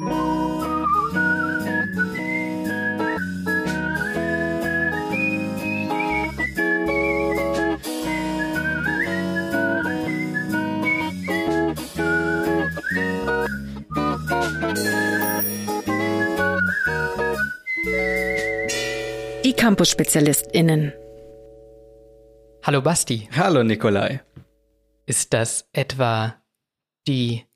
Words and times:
Die 0.00 0.06
Campus-SpezialistInnen. 19.52 20.94
Hallo 22.62 22.80
Basti. 22.80 23.28
Hallo 23.36 23.62
Nikolai. 23.62 24.22
Ist 25.04 25.34
das 25.34 25.68
etwa 25.74 26.36
die 27.06 27.49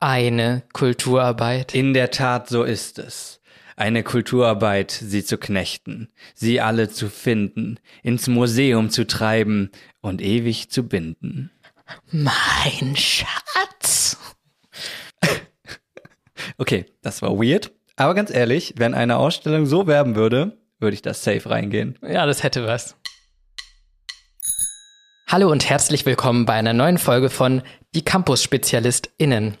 eine 0.00 0.62
Kulturarbeit? 0.72 1.74
In 1.74 1.94
der 1.94 2.10
Tat, 2.10 2.48
so 2.48 2.64
ist 2.64 2.98
es. 2.98 3.40
Eine 3.76 4.02
Kulturarbeit, 4.02 4.90
sie 4.90 5.24
zu 5.24 5.38
knechten, 5.38 6.08
sie 6.34 6.60
alle 6.60 6.88
zu 6.88 7.08
finden, 7.08 7.78
ins 8.02 8.26
Museum 8.26 8.90
zu 8.90 9.06
treiben 9.06 9.70
und 10.00 10.20
ewig 10.20 10.70
zu 10.70 10.86
binden. 10.86 11.50
Mein 12.10 12.96
Schatz. 12.96 14.18
okay, 16.58 16.86
das 17.02 17.22
war 17.22 17.38
weird. 17.38 17.72
Aber 17.96 18.14
ganz 18.14 18.30
ehrlich, 18.30 18.74
wenn 18.76 18.94
eine 18.94 19.16
Ausstellung 19.16 19.66
so 19.66 19.86
werben 19.86 20.14
würde, 20.14 20.58
würde 20.78 20.94
ich 20.94 21.02
das 21.02 21.22
safe 21.22 21.48
reingehen. 21.48 21.98
Ja, 22.02 22.26
das 22.26 22.42
hätte 22.42 22.66
was. 22.66 22.96
Hallo 25.26 25.50
und 25.50 25.68
herzlich 25.68 26.06
willkommen 26.06 26.44
bei 26.44 26.54
einer 26.54 26.72
neuen 26.72 26.98
Folge 26.98 27.30
von 27.30 27.62
Die 27.94 28.02
Campus-SpezialistInnen. 28.02 29.56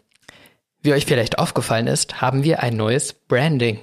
Wie 0.82 0.94
euch 0.94 1.04
vielleicht 1.04 1.38
aufgefallen 1.38 1.86
ist, 1.86 2.22
haben 2.22 2.42
wir 2.42 2.62
ein 2.62 2.74
neues 2.74 3.12
Branding. 3.12 3.80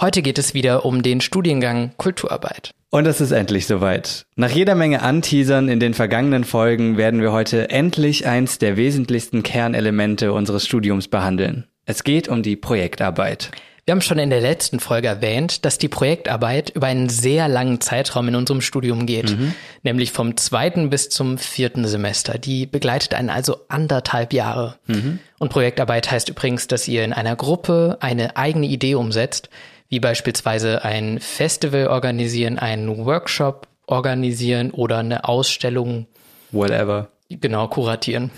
Heute 0.00 0.22
geht 0.22 0.38
es 0.38 0.54
wieder 0.54 0.86
um 0.86 1.02
den 1.02 1.20
Studiengang 1.20 1.92
Kulturarbeit. 1.98 2.70
Und 2.88 3.06
es 3.06 3.20
ist 3.20 3.32
endlich 3.32 3.66
soweit. 3.66 4.24
Nach 4.34 4.50
jeder 4.50 4.74
Menge 4.74 5.02
Anteasern 5.02 5.68
in 5.68 5.78
den 5.78 5.92
vergangenen 5.92 6.44
Folgen 6.44 6.96
werden 6.96 7.20
wir 7.20 7.32
heute 7.32 7.68
endlich 7.68 8.26
eins 8.26 8.56
der 8.56 8.78
wesentlichsten 8.78 9.42
Kernelemente 9.42 10.32
unseres 10.32 10.66
Studiums 10.66 11.08
behandeln. 11.08 11.66
Es 11.84 12.02
geht 12.02 12.28
um 12.28 12.42
die 12.42 12.56
Projektarbeit. 12.56 13.50
Wir 13.84 13.92
haben 13.92 14.00
schon 14.00 14.20
in 14.20 14.30
der 14.30 14.40
letzten 14.40 14.78
Folge 14.78 15.08
erwähnt, 15.08 15.64
dass 15.64 15.76
die 15.76 15.88
Projektarbeit 15.88 16.70
über 16.70 16.86
einen 16.86 17.08
sehr 17.08 17.48
langen 17.48 17.80
Zeitraum 17.80 18.28
in 18.28 18.36
unserem 18.36 18.60
Studium 18.60 19.06
geht, 19.06 19.30
mhm. 19.30 19.54
nämlich 19.82 20.12
vom 20.12 20.36
zweiten 20.36 20.88
bis 20.88 21.08
zum 21.08 21.36
vierten 21.36 21.84
Semester. 21.88 22.38
Die 22.38 22.66
begleitet 22.66 23.12
einen 23.14 23.28
also 23.28 23.56
anderthalb 23.68 24.32
Jahre. 24.32 24.76
Mhm. 24.86 25.18
Und 25.40 25.48
Projektarbeit 25.48 26.12
heißt 26.12 26.28
übrigens, 26.28 26.68
dass 26.68 26.86
ihr 26.86 27.04
in 27.04 27.12
einer 27.12 27.34
Gruppe 27.34 27.98
eine 28.00 28.36
eigene 28.36 28.66
Idee 28.66 28.94
umsetzt, 28.94 29.50
wie 29.88 29.98
beispielsweise 29.98 30.84
ein 30.84 31.18
Festival 31.18 31.88
organisieren, 31.88 32.60
einen 32.60 33.04
Workshop 33.04 33.66
organisieren 33.86 34.70
oder 34.70 34.98
eine 34.98 35.24
Ausstellung. 35.24 36.06
Whatever. 36.52 37.08
Genau, 37.28 37.66
kuratieren. 37.66 38.30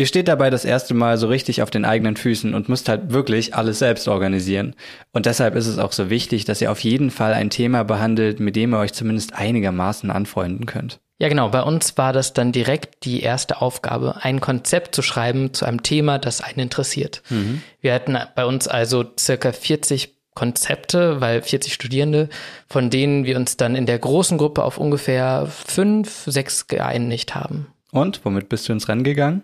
Ihr 0.00 0.06
steht 0.06 0.28
dabei 0.28 0.48
das 0.48 0.64
erste 0.64 0.94
Mal 0.94 1.18
so 1.18 1.26
richtig 1.26 1.60
auf 1.60 1.68
den 1.68 1.84
eigenen 1.84 2.16
Füßen 2.16 2.54
und 2.54 2.70
müsst 2.70 2.88
halt 2.88 3.12
wirklich 3.12 3.54
alles 3.54 3.80
selbst 3.80 4.08
organisieren. 4.08 4.74
Und 5.12 5.26
deshalb 5.26 5.54
ist 5.54 5.66
es 5.66 5.76
auch 5.76 5.92
so 5.92 6.08
wichtig, 6.08 6.46
dass 6.46 6.62
ihr 6.62 6.72
auf 6.72 6.80
jeden 6.80 7.10
Fall 7.10 7.34
ein 7.34 7.50
Thema 7.50 7.82
behandelt, 7.82 8.40
mit 8.40 8.56
dem 8.56 8.72
ihr 8.72 8.78
euch 8.78 8.94
zumindest 8.94 9.34
einigermaßen 9.34 10.10
anfreunden 10.10 10.64
könnt. 10.64 11.00
Ja, 11.18 11.28
genau. 11.28 11.50
Bei 11.50 11.60
uns 11.60 11.98
war 11.98 12.14
das 12.14 12.32
dann 12.32 12.50
direkt 12.50 13.04
die 13.04 13.20
erste 13.20 13.60
Aufgabe, 13.60 14.16
ein 14.22 14.40
Konzept 14.40 14.94
zu 14.94 15.02
schreiben 15.02 15.52
zu 15.52 15.66
einem 15.66 15.82
Thema, 15.82 16.18
das 16.18 16.40
einen 16.40 16.60
interessiert. 16.60 17.20
Mhm. 17.28 17.60
Wir 17.82 17.92
hatten 17.92 18.16
bei 18.34 18.46
uns 18.46 18.68
also 18.68 19.04
circa 19.18 19.52
40 19.52 20.14
Konzepte, 20.34 21.20
weil 21.20 21.42
40 21.42 21.74
Studierende, 21.74 22.30
von 22.68 22.88
denen 22.88 23.26
wir 23.26 23.36
uns 23.36 23.58
dann 23.58 23.76
in 23.76 23.84
der 23.84 23.98
großen 23.98 24.38
Gruppe 24.38 24.64
auf 24.64 24.78
ungefähr 24.78 25.46
fünf, 25.46 26.22
sechs 26.24 26.68
geeinigt 26.68 27.34
haben. 27.34 27.66
Und 27.92 28.24
womit 28.24 28.48
bist 28.48 28.66
du 28.66 28.72
ins 28.72 28.88
Rennen 28.88 29.04
gegangen? 29.04 29.42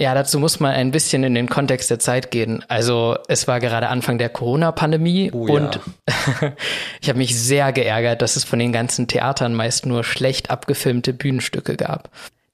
Ja, 0.00 0.14
dazu 0.14 0.38
muss 0.38 0.60
man 0.60 0.72
ein 0.72 0.92
bisschen 0.92 1.24
in 1.24 1.34
den 1.34 1.50
Kontext 1.50 1.90
der 1.90 1.98
Zeit 1.98 2.30
gehen. 2.30 2.64
Also 2.68 3.18
es 3.28 3.46
war 3.46 3.60
gerade 3.60 3.88
Anfang 3.88 4.16
der 4.16 4.30
Corona-Pandemie 4.30 5.30
oh, 5.30 5.52
und 5.52 5.78
ja. 6.08 6.54
ich 7.02 7.10
habe 7.10 7.18
mich 7.18 7.38
sehr 7.38 7.70
geärgert, 7.72 8.22
dass 8.22 8.36
es 8.36 8.44
von 8.44 8.58
den 8.58 8.72
ganzen 8.72 9.08
Theatern 9.08 9.54
meist 9.54 9.84
nur 9.84 10.02
schlecht 10.02 10.48
abgefilmte 10.48 11.12
Bühnenstücke 11.12 11.76
gab. 11.76 12.08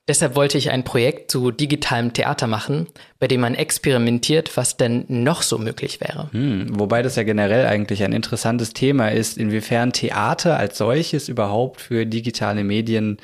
Deshalb 0.09 0.35
wollte 0.35 0.59
ich 0.59 0.71
ein 0.71 0.83
Projekt 0.83 1.31
zu 1.31 1.53
digitalem 1.53 2.13
Theater 2.13 2.49
machen, 2.49 2.89
bei 3.21 3.29
dem 3.29 3.43
man 3.43 3.55
experimentiert, 3.55 4.57
was 4.57 4.77
denn 4.77 5.05
noch 5.09 5.43
so 5.43 5.57
möglich 5.57 6.01
wäre. 6.01 6.29
Hm, 6.33 6.81
wobei 6.81 7.03
das 7.03 7.15
ja 7.15 7.23
generell 7.23 7.67
eigentlich 7.67 8.03
ein 8.03 8.13
interessantes 8.13 8.73
Thema 8.73 9.13
ist, 9.13 9.39
inwiefern 9.39 9.93
Theater 9.93 10.59
als 10.59 10.79
solches 10.79 11.29
überhaupt 11.29 11.81
für 11.81 12.07
digitale 12.07 12.65
Medien 12.65 13.19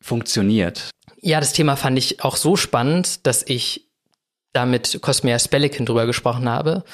funktioniert. 0.00 0.90
Ja, 1.20 1.40
das 1.40 1.52
Thema 1.52 1.76
fand 1.76 1.98
ich 1.98 2.22
auch 2.22 2.36
so 2.36 2.56
spannend, 2.56 3.26
dass 3.26 3.42
ich 3.46 3.88
da 4.52 4.66
mit 4.66 4.98
Cosmea 5.02 5.38
Spelliken 5.38 5.86
drüber 5.86 6.06
gesprochen 6.06 6.48
habe. 6.48 6.84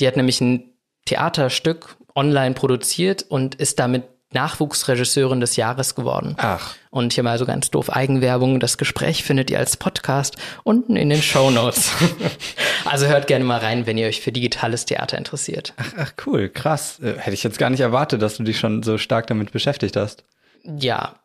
Die 0.00 0.06
hat 0.06 0.16
nämlich 0.16 0.40
ein 0.40 0.70
Theaterstück 1.04 1.96
online 2.14 2.54
produziert 2.54 3.24
und 3.28 3.54
ist 3.56 3.78
damit 3.78 4.04
Nachwuchsregisseurin 4.32 5.40
des 5.40 5.56
Jahres 5.56 5.94
geworden. 5.94 6.36
Ach. 6.38 6.74
Und 6.90 7.12
hier 7.12 7.22
mal 7.22 7.38
so 7.38 7.44
ganz 7.44 7.70
doof 7.70 7.90
Eigenwerbung. 7.90 8.60
Das 8.60 8.78
Gespräch 8.78 9.24
findet 9.24 9.50
ihr 9.50 9.58
als 9.58 9.76
Podcast 9.76 10.36
unten 10.64 10.96
in 10.96 11.10
den 11.10 11.22
Show 11.22 11.50
Notes. 11.50 11.92
also 12.84 13.06
hört 13.06 13.26
gerne 13.26 13.44
mal 13.44 13.58
rein, 13.58 13.86
wenn 13.86 13.98
ihr 13.98 14.06
euch 14.06 14.20
für 14.20 14.32
digitales 14.32 14.86
Theater 14.86 15.18
interessiert. 15.18 15.74
Ach, 15.76 15.92
ach 15.98 16.12
cool, 16.26 16.48
krass. 16.48 16.98
Äh, 17.00 17.18
hätte 17.18 17.34
ich 17.34 17.42
jetzt 17.42 17.58
gar 17.58 17.70
nicht 17.70 17.80
erwartet, 17.80 18.22
dass 18.22 18.36
du 18.36 18.42
dich 18.42 18.58
schon 18.58 18.82
so 18.82 18.98
stark 18.98 19.26
damit 19.26 19.52
beschäftigt 19.52 19.96
hast. 19.96 20.24
Ja, 20.64 21.16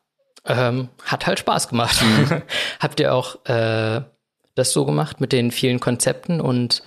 ähm, 0.48 0.90
hat 1.04 1.28
halt 1.28 1.40
Spaß 1.40 1.70
gemacht. 1.70 2.02
Mhm. 2.02 2.42
Habt 2.80 3.00
ihr 3.00 3.14
auch 3.14 3.46
äh, 3.46 4.02
das 4.56 4.72
so 4.72 4.86
gemacht 4.86 5.22
mit 5.22 5.32
den 5.32 5.52
vielen 5.52 5.80
Konzepten? 5.80 6.42
Und 6.42 6.84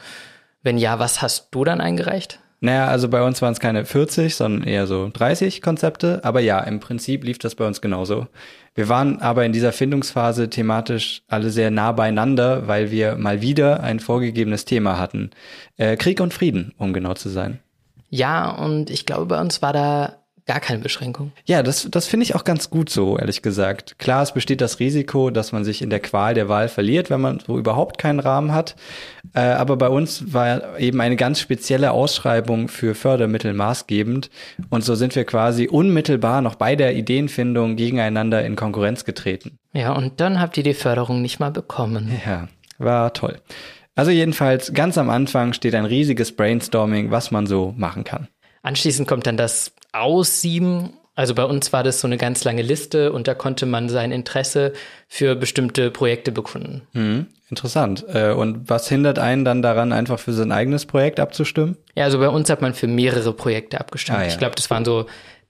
wenn 0.62 0.78
ja, 0.78 0.98
was 0.98 1.22
hast 1.22 1.48
du 1.52 1.64
dann 1.64 1.80
eingereicht? 1.80 2.40
Naja, 2.62 2.88
also 2.88 3.08
bei 3.08 3.22
uns 3.22 3.40
waren 3.40 3.52
es 3.52 3.60
keine 3.60 3.86
40, 3.86 4.36
sondern 4.36 4.68
eher 4.68 4.86
so 4.86 5.10
30 5.10 5.62
Konzepte. 5.62 6.20
Aber 6.24 6.40
ja, 6.40 6.60
im 6.60 6.78
Prinzip 6.78 7.24
lief 7.24 7.38
das 7.38 7.54
bei 7.54 7.66
uns 7.66 7.80
genauso. 7.80 8.26
Wir 8.74 8.88
waren 8.88 9.20
aber 9.20 9.46
in 9.46 9.52
dieser 9.52 9.72
Findungsphase 9.72 10.50
thematisch 10.50 11.22
alle 11.26 11.50
sehr 11.50 11.70
nah 11.70 11.92
beieinander, 11.92 12.68
weil 12.68 12.90
wir 12.90 13.16
mal 13.16 13.40
wieder 13.40 13.82
ein 13.82 13.98
vorgegebenes 13.98 14.66
Thema 14.66 14.98
hatten. 14.98 15.30
Äh, 15.76 15.96
Krieg 15.96 16.20
und 16.20 16.34
Frieden, 16.34 16.74
um 16.76 16.92
genau 16.92 17.14
zu 17.14 17.30
sein. 17.30 17.60
Ja, 18.10 18.50
und 18.50 18.90
ich 18.90 19.06
glaube, 19.06 19.26
bei 19.26 19.40
uns 19.40 19.62
war 19.62 19.72
da 19.72 20.19
gar 20.50 20.58
keine 20.58 20.80
Beschränkung. 20.80 21.30
Ja, 21.44 21.62
das, 21.62 21.86
das 21.92 22.08
finde 22.08 22.24
ich 22.24 22.34
auch 22.34 22.42
ganz 22.42 22.70
gut 22.70 22.90
so, 22.90 23.16
ehrlich 23.16 23.40
gesagt. 23.40 24.00
Klar, 24.00 24.24
es 24.24 24.32
besteht 24.32 24.60
das 24.60 24.80
Risiko, 24.80 25.30
dass 25.30 25.52
man 25.52 25.62
sich 25.62 25.80
in 25.80 25.90
der 25.90 26.00
Qual 26.00 26.34
der 26.34 26.48
Wahl 26.48 26.66
verliert, 26.66 27.08
wenn 27.08 27.20
man 27.20 27.38
so 27.38 27.56
überhaupt 27.56 27.98
keinen 27.98 28.18
Rahmen 28.18 28.52
hat. 28.52 28.74
Äh, 29.32 29.42
aber 29.42 29.76
bei 29.76 29.88
uns 29.88 30.32
war 30.32 30.76
eben 30.80 31.00
eine 31.00 31.14
ganz 31.14 31.38
spezielle 31.38 31.92
Ausschreibung 31.92 32.66
für 32.66 32.96
Fördermittel 32.96 33.54
maßgebend. 33.54 34.28
Und 34.70 34.82
so 34.82 34.96
sind 34.96 35.14
wir 35.14 35.24
quasi 35.24 35.68
unmittelbar 35.68 36.42
noch 36.42 36.56
bei 36.56 36.74
der 36.74 36.96
Ideenfindung 36.96 37.76
gegeneinander 37.76 38.44
in 38.44 38.56
Konkurrenz 38.56 39.04
getreten. 39.04 39.56
Ja, 39.72 39.92
und 39.92 40.20
dann 40.20 40.40
habt 40.40 40.56
ihr 40.56 40.64
die 40.64 40.74
Förderung 40.74 41.22
nicht 41.22 41.38
mal 41.38 41.52
bekommen. 41.52 42.10
Ja, 42.26 42.48
war 42.78 43.12
toll. 43.12 43.38
Also 43.94 44.10
jedenfalls, 44.10 44.72
ganz 44.72 44.98
am 44.98 45.10
Anfang 45.10 45.52
steht 45.52 45.76
ein 45.76 45.84
riesiges 45.84 46.34
Brainstorming, 46.34 47.12
was 47.12 47.30
man 47.30 47.46
so 47.46 47.72
machen 47.76 48.02
kann. 48.02 48.26
Anschließend 48.62 49.08
kommt 49.08 49.26
dann 49.26 49.36
das 49.36 49.72
aussieben. 49.92 50.90
Also 51.14 51.34
bei 51.34 51.44
uns 51.44 51.72
war 51.72 51.82
das 51.82 52.00
so 52.00 52.06
eine 52.06 52.16
ganz 52.16 52.44
lange 52.44 52.62
Liste 52.62 53.12
und 53.12 53.28
da 53.28 53.34
konnte 53.34 53.66
man 53.66 53.88
sein 53.88 54.12
Interesse 54.12 54.72
für 55.08 55.34
bestimmte 55.34 55.90
Projekte 55.90 56.32
bekunden. 56.32 56.82
Mhm, 56.92 57.26
interessant. 57.50 58.04
Äh, 58.08 58.32
und 58.32 58.70
was 58.70 58.88
hindert 58.88 59.18
einen 59.18 59.44
dann 59.44 59.60
daran, 59.60 59.92
einfach 59.92 60.18
für 60.18 60.32
sein 60.32 60.52
eigenes 60.52 60.86
Projekt 60.86 61.20
abzustimmen? 61.20 61.76
Ja, 61.94 62.04
also 62.04 62.18
bei 62.18 62.28
uns 62.28 62.48
hat 62.48 62.62
man 62.62 62.72
für 62.72 62.86
mehrere 62.86 63.32
Projekte 63.32 63.80
abgestimmt. 63.80 64.18
Ah, 64.18 64.22
ja. 64.22 64.28
Ich 64.28 64.38
glaube, 64.38 64.54
das 64.54 64.70
waren 64.70 64.84
so 64.84 65.06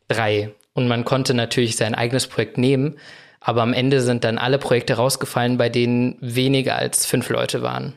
drei. 0.09 0.50
Und 0.73 0.88
man 0.88 1.05
konnte 1.05 1.35
natürlich 1.35 1.76
sein 1.76 1.94
eigenes 1.94 2.26
Projekt 2.26 2.59
nehmen, 2.59 2.97
aber 3.41 3.62
am 3.62 3.73
Ende 3.73 4.00
sind 4.00 4.25
dann 4.25 4.38
alle 4.38 4.59
Projekte 4.59 4.94
rausgefallen, 4.94 5.56
bei 5.56 5.69
denen 5.69 6.17
weniger 6.20 6.76
als 6.76 7.06
fünf 7.06 7.29
Leute 7.29 7.62
waren. 7.62 7.94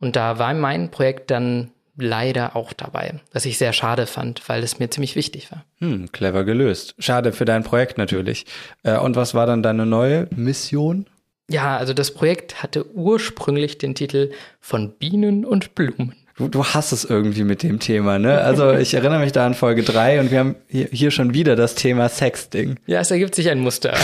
Und 0.00 0.16
da 0.16 0.38
war 0.38 0.54
mein 0.54 0.90
Projekt 0.90 1.30
dann 1.30 1.70
leider 1.96 2.56
auch 2.56 2.72
dabei, 2.72 3.20
was 3.32 3.44
ich 3.44 3.58
sehr 3.58 3.72
schade 3.72 4.06
fand, 4.06 4.48
weil 4.48 4.62
es 4.62 4.78
mir 4.78 4.90
ziemlich 4.90 5.16
wichtig 5.16 5.50
war. 5.52 5.64
Hm, 5.78 6.10
clever 6.12 6.44
gelöst. 6.44 6.94
Schade 6.98 7.32
für 7.32 7.44
dein 7.44 7.62
Projekt 7.62 7.98
natürlich. 7.98 8.46
Äh, 8.82 8.98
und 8.98 9.16
was 9.16 9.34
war 9.34 9.46
dann 9.46 9.62
deine 9.62 9.86
neue 9.86 10.28
Mission? 10.34 11.06
Ja, 11.48 11.76
also 11.76 11.92
das 11.92 12.12
Projekt 12.12 12.62
hatte 12.62 12.90
ursprünglich 12.94 13.78
den 13.78 13.94
Titel 13.94 14.30
von 14.60 14.92
Bienen 14.92 15.44
und 15.44 15.74
Blumen. 15.74 16.14
Du, 16.36 16.48
du 16.48 16.64
hast 16.64 16.90
es 16.90 17.04
irgendwie 17.04 17.44
mit 17.44 17.62
dem 17.62 17.78
Thema, 17.78 18.18
ne? 18.18 18.40
Also 18.40 18.72
ich 18.72 18.94
erinnere 18.94 19.20
mich 19.20 19.30
da 19.30 19.46
an 19.46 19.54
Folge 19.54 19.84
drei 19.84 20.18
und 20.18 20.32
wir 20.32 20.40
haben 20.40 20.56
hier, 20.68 21.12
schon 21.12 21.32
wieder 21.32 21.54
das 21.54 21.76
Thema 21.76 22.08
Sexting. 22.08 22.80
Ja, 22.86 23.00
es 23.00 23.12
ergibt 23.12 23.36
sich 23.36 23.50
ein 23.50 23.60
Muster. 23.60 23.94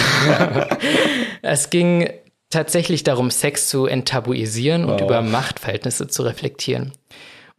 es 1.43 1.71
ging 1.71 2.09
tatsächlich 2.49 3.03
darum, 3.03 3.33
Sex 3.33 3.69
zu 3.69 3.87
enttabuisieren 3.87 4.85
und 4.85 5.01
wow. 5.01 5.03
über 5.03 5.23
Machtverhältnisse 5.23 6.07
zu 6.07 6.23
reflektieren. 6.23 6.93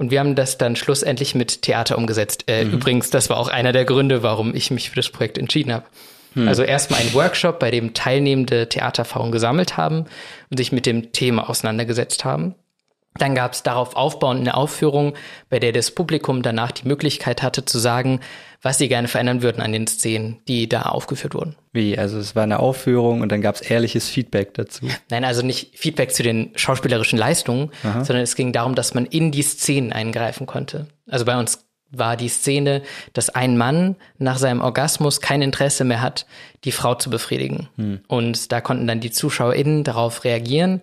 Und 0.01 0.09
wir 0.09 0.19
haben 0.19 0.33
das 0.33 0.57
dann 0.57 0.75
schlussendlich 0.75 1.35
mit 1.35 1.61
Theater 1.61 1.95
umgesetzt. 1.95 2.45
Äh, 2.47 2.65
mhm. 2.65 2.73
Übrigens, 2.73 3.11
das 3.11 3.29
war 3.29 3.37
auch 3.37 3.49
einer 3.49 3.71
der 3.71 3.85
Gründe, 3.85 4.23
warum 4.23 4.55
ich 4.55 4.71
mich 4.71 4.89
für 4.89 4.95
das 4.95 5.09
Projekt 5.09 5.37
entschieden 5.37 5.71
habe. 5.71 5.85
Mhm. 6.33 6.47
Also 6.47 6.63
erstmal 6.63 7.01
ein 7.01 7.13
Workshop, 7.13 7.59
bei 7.59 7.69
dem 7.69 7.93
Teilnehmende 7.93 8.67
Theatererfahrung 8.67 9.31
gesammelt 9.31 9.77
haben 9.77 10.05
und 10.49 10.57
sich 10.57 10.71
mit 10.71 10.87
dem 10.87 11.11
Thema 11.11 11.47
auseinandergesetzt 11.47 12.25
haben. 12.25 12.55
Dann 13.13 13.35
gab 13.35 13.53
es 13.53 13.61
darauf 13.61 13.95
aufbauend 13.95 14.39
eine 14.39 14.55
Aufführung, 14.55 15.13
bei 15.51 15.59
der 15.59 15.71
das 15.71 15.91
Publikum 15.91 16.41
danach 16.41 16.71
die 16.71 16.87
Möglichkeit 16.87 17.43
hatte 17.43 17.63
zu 17.63 17.77
sagen, 17.77 18.21
was 18.61 18.77
sie 18.77 18.87
gerne 18.87 19.07
verändern 19.07 19.41
würden 19.41 19.61
an 19.61 19.71
den 19.71 19.87
Szenen, 19.87 20.39
die 20.47 20.69
da 20.69 20.83
aufgeführt 20.83 21.33
wurden. 21.33 21.55
Wie? 21.73 21.97
Also 21.97 22.19
es 22.19 22.35
war 22.35 22.43
eine 22.43 22.59
Aufführung 22.59 23.21
und 23.21 23.31
dann 23.31 23.41
gab 23.41 23.55
es 23.55 23.61
ehrliches 23.61 24.07
Feedback 24.07 24.53
dazu? 24.53 24.87
Nein, 25.09 25.25
also 25.25 25.41
nicht 25.41 25.77
Feedback 25.77 26.13
zu 26.13 26.23
den 26.23 26.51
schauspielerischen 26.55 27.17
Leistungen, 27.17 27.71
Aha. 27.83 28.05
sondern 28.05 28.23
es 28.23 28.35
ging 28.35 28.51
darum, 28.53 28.75
dass 28.75 28.93
man 28.93 29.05
in 29.05 29.31
die 29.31 29.41
Szenen 29.41 29.91
eingreifen 29.91 30.45
konnte. 30.45 30.87
Also 31.09 31.25
bei 31.25 31.37
uns 31.37 31.65
war 31.89 32.15
die 32.15 32.29
Szene, 32.29 32.83
dass 33.13 33.29
ein 33.29 33.57
Mann 33.57 33.95
nach 34.17 34.37
seinem 34.37 34.61
Orgasmus 34.61 35.19
kein 35.19 35.41
Interesse 35.41 35.83
mehr 35.83 36.01
hat, 36.01 36.25
die 36.63 36.71
Frau 36.71 36.95
zu 36.95 37.09
befriedigen. 37.09 37.67
Hm. 37.75 37.99
Und 38.07 38.51
da 38.51 38.61
konnten 38.61 38.87
dann 38.87 39.01
die 39.01 39.11
ZuschauerInnen 39.11 39.83
darauf 39.83 40.23
reagieren 40.23 40.81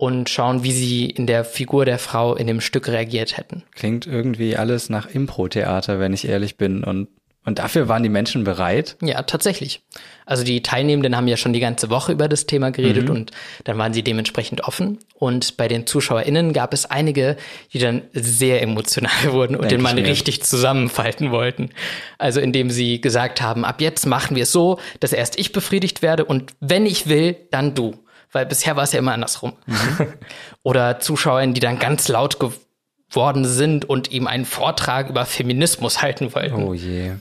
und 0.00 0.30
schauen, 0.30 0.64
wie 0.64 0.72
sie 0.72 1.10
in 1.10 1.26
der 1.26 1.44
Figur 1.44 1.84
der 1.84 1.98
Frau 1.98 2.34
in 2.34 2.46
dem 2.46 2.62
Stück 2.62 2.88
reagiert 2.88 3.36
hätten. 3.36 3.64
Klingt 3.74 4.06
irgendwie 4.06 4.56
alles 4.56 4.88
nach 4.88 5.06
Impro-Theater, 5.06 6.00
wenn 6.00 6.14
ich 6.14 6.26
ehrlich 6.26 6.56
bin. 6.56 6.82
Und, 6.82 7.08
und 7.44 7.58
dafür 7.58 7.86
waren 7.86 8.02
die 8.02 8.08
Menschen 8.08 8.42
bereit? 8.42 8.96
Ja, 9.02 9.20
tatsächlich. 9.24 9.82
Also 10.24 10.42
die 10.42 10.62
Teilnehmenden 10.62 11.18
haben 11.18 11.28
ja 11.28 11.36
schon 11.36 11.52
die 11.52 11.60
ganze 11.60 11.90
Woche 11.90 12.12
über 12.12 12.28
das 12.28 12.46
Thema 12.46 12.70
geredet 12.70 13.10
mhm. 13.10 13.14
und 13.14 13.30
dann 13.64 13.76
waren 13.76 13.92
sie 13.92 14.02
dementsprechend 14.02 14.64
offen. 14.64 15.00
Und 15.16 15.58
bei 15.58 15.68
den 15.68 15.86
ZuschauerInnen 15.86 16.54
gab 16.54 16.72
es 16.72 16.86
einige, 16.86 17.36
die 17.74 17.78
dann 17.78 18.00
sehr 18.14 18.62
emotional 18.62 19.12
wurden 19.32 19.54
und 19.54 19.70
Denk 19.70 19.72
den 19.72 19.82
Mann 19.82 19.98
richtig 19.98 20.42
zusammenfalten 20.42 21.30
wollten. 21.30 21.68
Also 22.16 22.40
indem 22.40 22.70
sie 22.70 23.02
gesagt 23.02 23.42
haben, 23.42 23.66
ab 23.66 23.82
jetzt 23.82 24.06
machen 24.06 24.34
wir 24.34 24.44
es 24.44 24.52
so, 24.52 24.78
dass 25.00 25.12
erst 25.12 25.38
ich 25.38 25.52
befriedigt 25.52 26.00
werde 26.00 26.24
und 26.24 26.54
wenn 26.60 26.86
ich 26.86 27.06
will, 27.06 27.36
dann 27.50 27.74
du 27.74 27.98
weil 28.32 28.46
bisher 28.46 28.76
war 28.76 28.84
es 28.84 28.92
ja 28.92 28.98
immer 28.98 29.12
andersrum. 29.12 29.54
Mhm. 29.66 30.06
Oder 30.62 31.00
Zuschauerinnen, 31.00 31.54
die 31.54 31.60
dann 31.60 31.78
ganz 31.78 32.08
laut 32.08 32.38
geworden 32.38 33.44
sind 33.44 33.88
und 33.88 34.10
ihm 34.10 34.26
einen 34.26 34.44
Vortrag 34.44 35.08
über 35.08 35.24
Feminismus 35.26 36.02
halten 36.02 36.34
wollten. 36.34 36.62
Oh 36.62 36.74
je. 36.74 37.12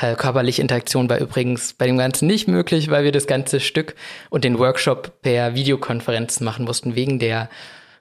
Äh, 0.00 0.16
körperliche 0.16 0.60
Interaktion 0.60 1.08
war 1.08 1.18
übrigens 1.18 1.72
bei 1.72 1.86
dem 1.86 1.96
Ganzen 1.96 2.26
nicht 2.26 2.46
möglich, 2.46 2.90
weil 2.90 3.04
wir 3.04 3.12
das 3.12 3.26
ganze 3.26 3.58
Stück 3.58 3.94
und 4.28 4.44
den 4.44 4.58
Workshop 4.58 5.22
per 5.22 5.54
Videokonferenz 5.54 6.40
machen 6.40 6.66
mussten 6.66 6.94
wegen 6.94 7.18
der 7.18 7.48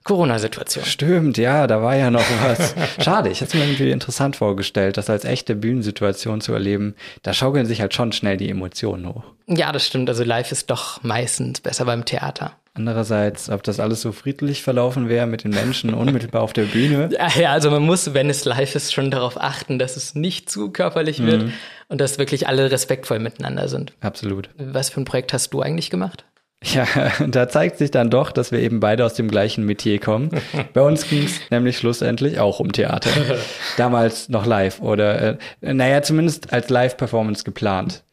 Corona-Situation. 0.08 0.86
Stimmt, 0.86 1.38
ja, 1.38 1.68
da 1.68 1.82
war 1.82 1.96
ja 1.96 2.10
noch 2.10 2.24
was. 2.44 2.74
Schade, 3.04 3.30
ich 3.30 3.42
hätte 3.42 3.50
es 3.50 3.54
mir 3.54 3.66
irgendwie 3.66 3.92
interessant 3.92 4.38
vorgestellt, 4.38 4.98
das 4.98 5.10
als 5.10 5.26
echte 5.26 5.56
Bühnensituation 5.56 6.42
zu 6.42 6.54
erleben. 6.54 6.96
Da 7.24 7.34
schaukeln 7.34 7.66
sich 7.66 7.82
halt 7.82 7.94
schon 7.94 8.14
schnell 8.14 8.38
die 8.38 8.50
Emotionen 8.50 9.08
hoch. 9.08 9.24
Ja, 9.48 9.72
das 9.72 9.86
stimmt. 9.86 10.10
Also 10.10 10.24
live 10.24 10.52
ist 10.52 10.70
doch 10.70 11.04
meistens 11.04 11.60
besser 11.60 11.86
beim 11.86 12.06
Theater. 12.06 12.54
Andererseits, 12.74 13.50
ob 13.50 13.64
das 13.64 13.80
alles 13.80 14.02
so 14.02 14.12
friedlich 14.12 14.62
verlaufen 14.62 15.10
wäre 15.10 15.26
mit 15.26 15.44
den 15.44 15.52
Menschen 15.52 15.94
unmittelbar 15.94 16.42
auf 16.44 16.54
der 16.54 16.64
Bühne. 16.64 17.10
Ja, 17.18 17.30
ja, 17.40 17.52
also 17.52 17.72
man 17.72 17.82
muss, 17.82 18.14
wenn 18.14 18.30
es 18.30 18.46
live 18.46 18.76
ist, 18.76 18.94
schon 18.94 19.12
darauf 19.12 19.42
achten, 19.42 19.80
dass 19.80 19.98
es 19.98 20.16
nicht 20.16 20.50
zu 20.50 20.70
körperlich 20.70 21.24
wird 21.24 21.44
mhm. 21.44 21.54
und 21.88 22.00
dass 22.00 22.20
wirklich 22.20 22.48
alle 22.48 22.70
respektvoll 22.70 23.20
miteinander 23.20 23.68
sind. 23.68 23.94
Absolut. 24.02 24.50
Was 24.58 24.90
für 24.90 25.02
ein 25.02 25.06
Projekt 25.06 25.34
hast 25.34 25.50
du 25.50 25.62
eigentlich 25.62 25.90
gemacht? 25.90 26.26
Ja, 26.64 26.86
da 27.28 27.48
zeigt 27.50 27.78
sich 27.78 27.92
dann 27.92 28.10
doch, 28.10 28.32
dass 28.32 28.52
wir 28.52 28.60
eben 28.60 28.80
beide 28.80 29.06
aus 29.06 29.14
dem 29.14 29.28
gleichen 29.28 29.66
Metier 29.66 30.00
kommen. 30.00 30.30
Bei 30.74 30.82
uns 30.82 31.08
ging 31.08 31.24
es 31.24 31.40
nämlich 31.50 31.78
schlussendlich 31.78 32.40
auch 32.40 32.60
um 32.60 32.72
Theater. 32.72 33.10
Damals 33.78 34.30
noch 34.30 34.46
live 34.46 34.82
oder, 34.82 35.38
äh, 35.62 35.74
naja, 35.74 36.02
zumindest 36.02 36.54
als 36.54 36.70
Live-Performance 36.70 37.44
geplant. 37.44 38.04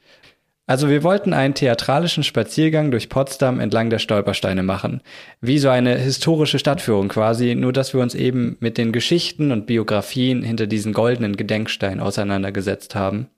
Also 0.67 0.89
wir 0.89 1.03
wollten 1.03 1.35
einen 1.35 1.53
theatralischen 1.53 2.25
Spaziergang 2.25 2.91
durch 2.91 3.11
Potsdam 3.11 3.61
entlang 3.61 3.91
der 3.91 3.99
Stolpersteine 3.99 4.63
machen. 4.63 5.03
Wie 5.43 5.59
so 5.59 5.69
eine 5.69 5.99
historische 5.99 6.59
Stadtführung 6.59 7.09
quasi, 7.09 7.55
nur 7.55 7.75
dass 7.75 7.93
wir 7.93 8.01
uns 8.01 8.15
eben 8.15 8.57
mit 8.61 8.79
den 8.79 8.91
Geschichten 8.91 9.53
und 9.53 9.67
Biografien 9.67 10.43
hinter 10.43 10.67
diesen 10.67 10.95
goldenen 10.95 11.37
Gedenksteinen 11.37 12.01
auseinandergesetzt 12.01 12.95
haben. 12.95 13.29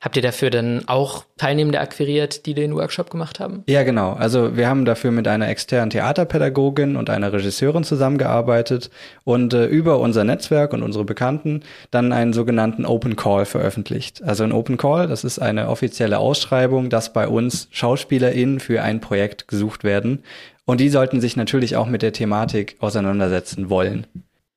Habt 0.00 0.16
ihr 0.16 0.22
dafür 0.22 0.50
dann 0.50 0.82
auch 0.86 1.24
Teilnehmende 1.38 1.80
akquiriert, 1.80 2.46
die 2.46 2.54
den 2.54 2.74
Workshop 2.74 3.10
gemacht 3.10 3.40
haben? 3.40 3.62
Ja, 3.66 3.82
genau. 3.84 4.12
Also 4.12 4.56
wir 4.56 4.68
haben 4.68 4.84
dafür 4.84 5.10
mit 5.10 5.26
einer 5.26 5.48
externen 5.48 5.90
Theaterpädagogin 5.90 6.96
und 6.96 7.10
einer 7.10 7.32
Regisseurin 7.32 7.84
zusammengearbeitet 7.84 8.90
und 9.24 9.54
äh, 9.54 9.66
über 9.66 9.98
unser 10.00 10.24
Netzwerk 10.24 10.72
und 10.72 10.82
unsere 10.82 11.04
Bekannten 11.04 11.62
dann 11.90 12.12
einen 12.12 12.32
sogenannten 12.32 12.84
Open 12.84 13.16
Call 13.16 13.46
veröffentlicht. 13.46 14.22
Also 14.22 14.44
ein 14.44 14.52
Open 14.52 14.76
Call, 14.76 15.06
das 15.06 15.24
ist 15.24 15.38
eine 15.38 15.68
offizielle 15.68 16.18
Ausschreibung, 16.18 16.90
dass 16.90 17.12
bei 17.12 17.26
uns 17.26 17.68
SchauspielerInnen 17.70 18.60
für 18.60 18.82
ein 18.82 19.00
Projekt 19.00 19.48
gesucht 19.48 19.84
werden. 19.84 20.22
Und 20.66 20.80
die 20.80 20.88
sollten 20.88 21.20
sich 21.20 21.36
natürlich 21.36 21.76
auch 21.76 21.86
mit 21.86 22.02
der 22.02 22.12
Thematik 22.12 22.76
auseinandersetzen 22.80 23.68
wollen. 23.68 24.06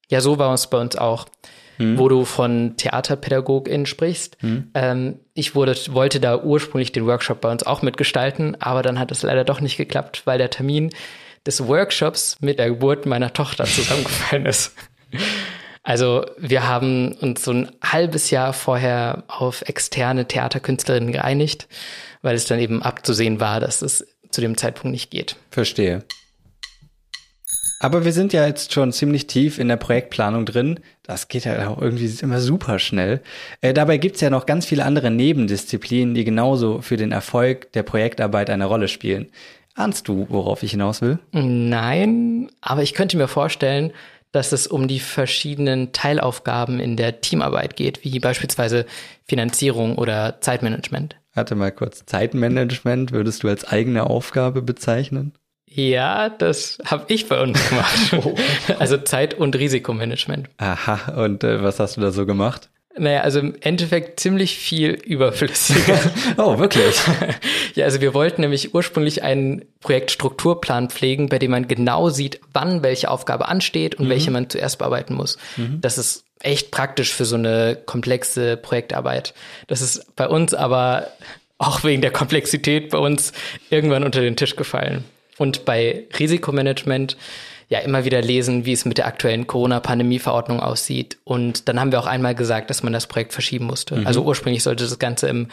Ja, 0.09 0.21
so 0.21 0.39
war 0.39 0.53
es 0.53 0.69
bei 0.69 0.79
uns 0.79 0.95
auch 0.95 1.25
hm. 1.77 1.97
wo 1.97 2.09
du 2.09 2.25
von 2.25 2.75
TheaterpädagogInnen 2.77 3.85
sprichst. 3.85 4.37
Hm. 4.41 4.71
Ähm, 4.73 5.19
ich 5.33 5.55
wurde, 5.55 5.75
wollte 5.89 6.19
da 6.19 6.41
ursprünglich 6.41 6.91
den 6.91 7.05
Workshop 7.05 7.41
bei 7.41 7.51
uns 7.51 7.63
auch 7.63 7.81
mitgestalten, 7.81 8.59
aber 8.59 8.81
dann 8.81 8.99
hat 8.99 9.11
es 9.11 9.23
leider 9.23 9.43
doch 9.43 9.61
nicht 9.61 9.77
geklappt, 9.77 10.23
weil 10.25 10.37
der 10.37 10.49
Termin 10.49 10.91
des 11.45 11.65
Workshops 11.67 12.37
mit 12.41 12.59
der 12.59 12.69
Geburt 12.69 13.05
meiner 13.05 13.33
Tochter 13.33 13.63
zusammengefallen 13.65 14.45
ist. 14.45 14.73
Also 15.83 16.25
wir 16.37 16.67
haben 16.67 17.13
uns 17.13 17.45
so 17.45 17.51
ein 17.51 17.71
halbes 17.81 18.29
Jahr 18.29 18.51
vorher 18.51 19.23
auf 19.27 19.61
externe 19.61 20.27
Theaterkünstlerinnen 20.27 21.13
geeinigt, 21.13 21.67
weil 22.21 22.35
es 22.35 22.45
dann 22.45 22.59
eben 22.59 22.81
abzusehen 22.81 23.39
war, 23.39 23.61
dass 23.61 23.81
es 23.81 24.05
zu 24.29 24.41
dem 24.41 24.57
Zeitpunkt 24.57 24.91
nicht 24.91 25.11
geht. 25.11 25.37
Verstehe. 25.51 26.03
Aber 27.79 28.05
wir 28.05 28.11
sind 28.11 28.33
ja 28.33 28.47
jetzt 28.47 28.73
schon 28.73 28.91
ziemlich 28.91 29.27
tief 29.27 29.59
in 29.59 29.67
der 29.67 29.77
Projektplanung 29.77 30.45
drin. 30.45 30.79
Das 31.03 31.27
geht 31.27 31.45
ja 31.45 31.69
auch 31.69 31.79
irgendwie 31.79 32.11
immer 32.21 32.39
super 32.39 32.79
schnell. 32.79 33.21
Äh, 33.61 33.73
dabei 33.73 33.97
gibt's 33.97 34.21
ja 34.21 34.29
noch 34.29 34.45
ganz 34.45 34.65
viele 34.65 34.83
andere 34.83 35.11
Nebendisziplinen, 35.11 36.15
die 36.15 36.23
genauso 36.23 36.81
für 36.81 36.97
den 36.97 37.11
Erfolg 37.11 37.71
der 37.73 37.83
Projektarbeit 37.83 38.49
eine 38.49 38.65
Rolle 38.65 38.87
spielen. 38.87 39.27
Ahnst 39.75 40.07
du, 40.07 40.25
worauf 40.29 40.63
ich 40.63 40.71
hinaus 40.71 41.01
will? 41.01 41.19
Nein, 41.33 42.49
aber 42.61 42.81
ich 42.81 42.95
könnte 42.95 43.15
mir 43.15 43.27
vorstellen, 43.27 43.93
dass 44.31 44.51
es 44.51 44.65
um 44.65 44.87
die 44.87 44.99
verschiedenen 44.99 45.93
Teilaufgaben 45.93 46.79
in 46.79 46.97
der 46.97 47.21
Teamarbeit 47.21 47.75
geht, 47.75 48.03
wie 48.03 48.19
beispielsweise 48.19 48.85
Finanzierung 49.25 49.95
oder 49.97 50.41
Zeitmanagement. 50.41 51.15
Warte 51.33 51.53
mal 51.53 51.71
kurz. 51.71 52.03
Zeitmanagement 52.05 53.11
würdest 53.11 53.43
du 53.43 53.47
als 53.47 53.65
eigene 53.65 54.09
Aufgabe 54.09 54.63
bezeichnen? 54.63 55.33
Ja, 55.69 56.29
das 56.29 56.79
habe 56.85 57.05
ich 57.09 57.27
bei 57.27 57.41
uns 57.41 57.69
gemacht. 57.69 58.13
Oh. 58.23 58.35
Also 58.79 58.97
Zeit- 58.97 59.33
und 59.33 59.55
Risikomanagement. 59.55 60.49
Aha, 60.57 61.23
und 61.23 61.43
äh, 61.43 61.61
was 61.61 61.79
hast 61.79 61.97
du 61.97 62.01
da 62.01 62.11
so 62.11 62.25
gemacht? 62.25 62.69
Naja, 62.97 63.21
also 63.21 63.39
im 63.39 63.55
Endeffekt 63.61 64.19
ziemlich 64.19 64.57
viel 64.57 64.91
überflüssiger. 64.91 65.99
oh, 66.37 66.57
wirklich? 66.57 66.95
ja, 67.75 67.85
also 67.85 68.01
wir 68.01 68.13
wollten 68.13 68.41
nämlich 68.41 68.73
ursprünglich 68.73 69.23
einen 69.23 69.65
Projektstrukturplan 69.81 70.89
pflegen, 70.89 71.29
bei 71.29 71.37
dem 71.37 71.51
man 71.51 71.67
genau 71.67 72.09
sieht, 72.09 72.39
wann 72.53 72.81
welche 72.81 73.11
Aufgabe 73.11 73.47
ansteht 73.47 73.95
und 73.95 74.05
mhm. 74.05 74.09
welche 74.09 74.31
man 74.31 74.49
zuerst 74.49 74.79
bearbeiten 74.79 75.13
muss. 75.13 75.37
Mhm. 75.57 75.79
Das 75.81 75.97
ist 75.97 76.23
echt 76.39 76.71
praktisch 76.71 77.13
für 77.13 77.25
so 77.25 77.35
eine 77.35 77.77
komplexe 77.85 78.57
Projektarbeit. 78.57 79.33
Das 79.67 79.81
ist 79.81 80.15
bei 80.15 80.27
uns 80.27 80.53
aber 80.53 81.07
auch 81.59 81.83
wegen 81.83 82.01
der 82.01 82.11
Komplexität 82.11 82.89
bei 82.89 82.97
uns 82.97 83.31
irgendwann 83.69 84.03
unter 84.03 84.21
den 84.21 84.35
Tisch 84.35 84.55
gefallen 84.55 85.03
und 85.37 85.65
bei 85.65 86.05
Risikomanagement 86.17 87.17
ja 87.69 87.79
immer 87.79 88.05
wieder 88.05 88.21
lesen, 88.21 88.65
wie 88.65 88.71
es 88.71 88.85
mit 88.85 88.97
der 88.97 89.07
aktuellen 89.07 89.45
Corona-Pandemie-Verordnung 89.45 90.61
aussieht. 90.61 91.17
Und 91.25 91.67
dann 91.67 91.79
haben 91.79 91.91
wir 91.91 91.99
auch 91.99 92.07
einmal 92.07 92.33
gesagt, 92.33 92.69
dass 92.69 92.81
man 92.81 92.93
das 92.93 93.07
Projekt 93.07 93.33
verschieben 93.33 93.65
musste. 93.65 93.97
Mhm. 93.97 94.07
Also 94.07 94.23
ursprünglich 94.23 94.63
sollte 94.63 94.85
das 94.85 94.99
Ganze 94.99 95.27
im 95.27 95.47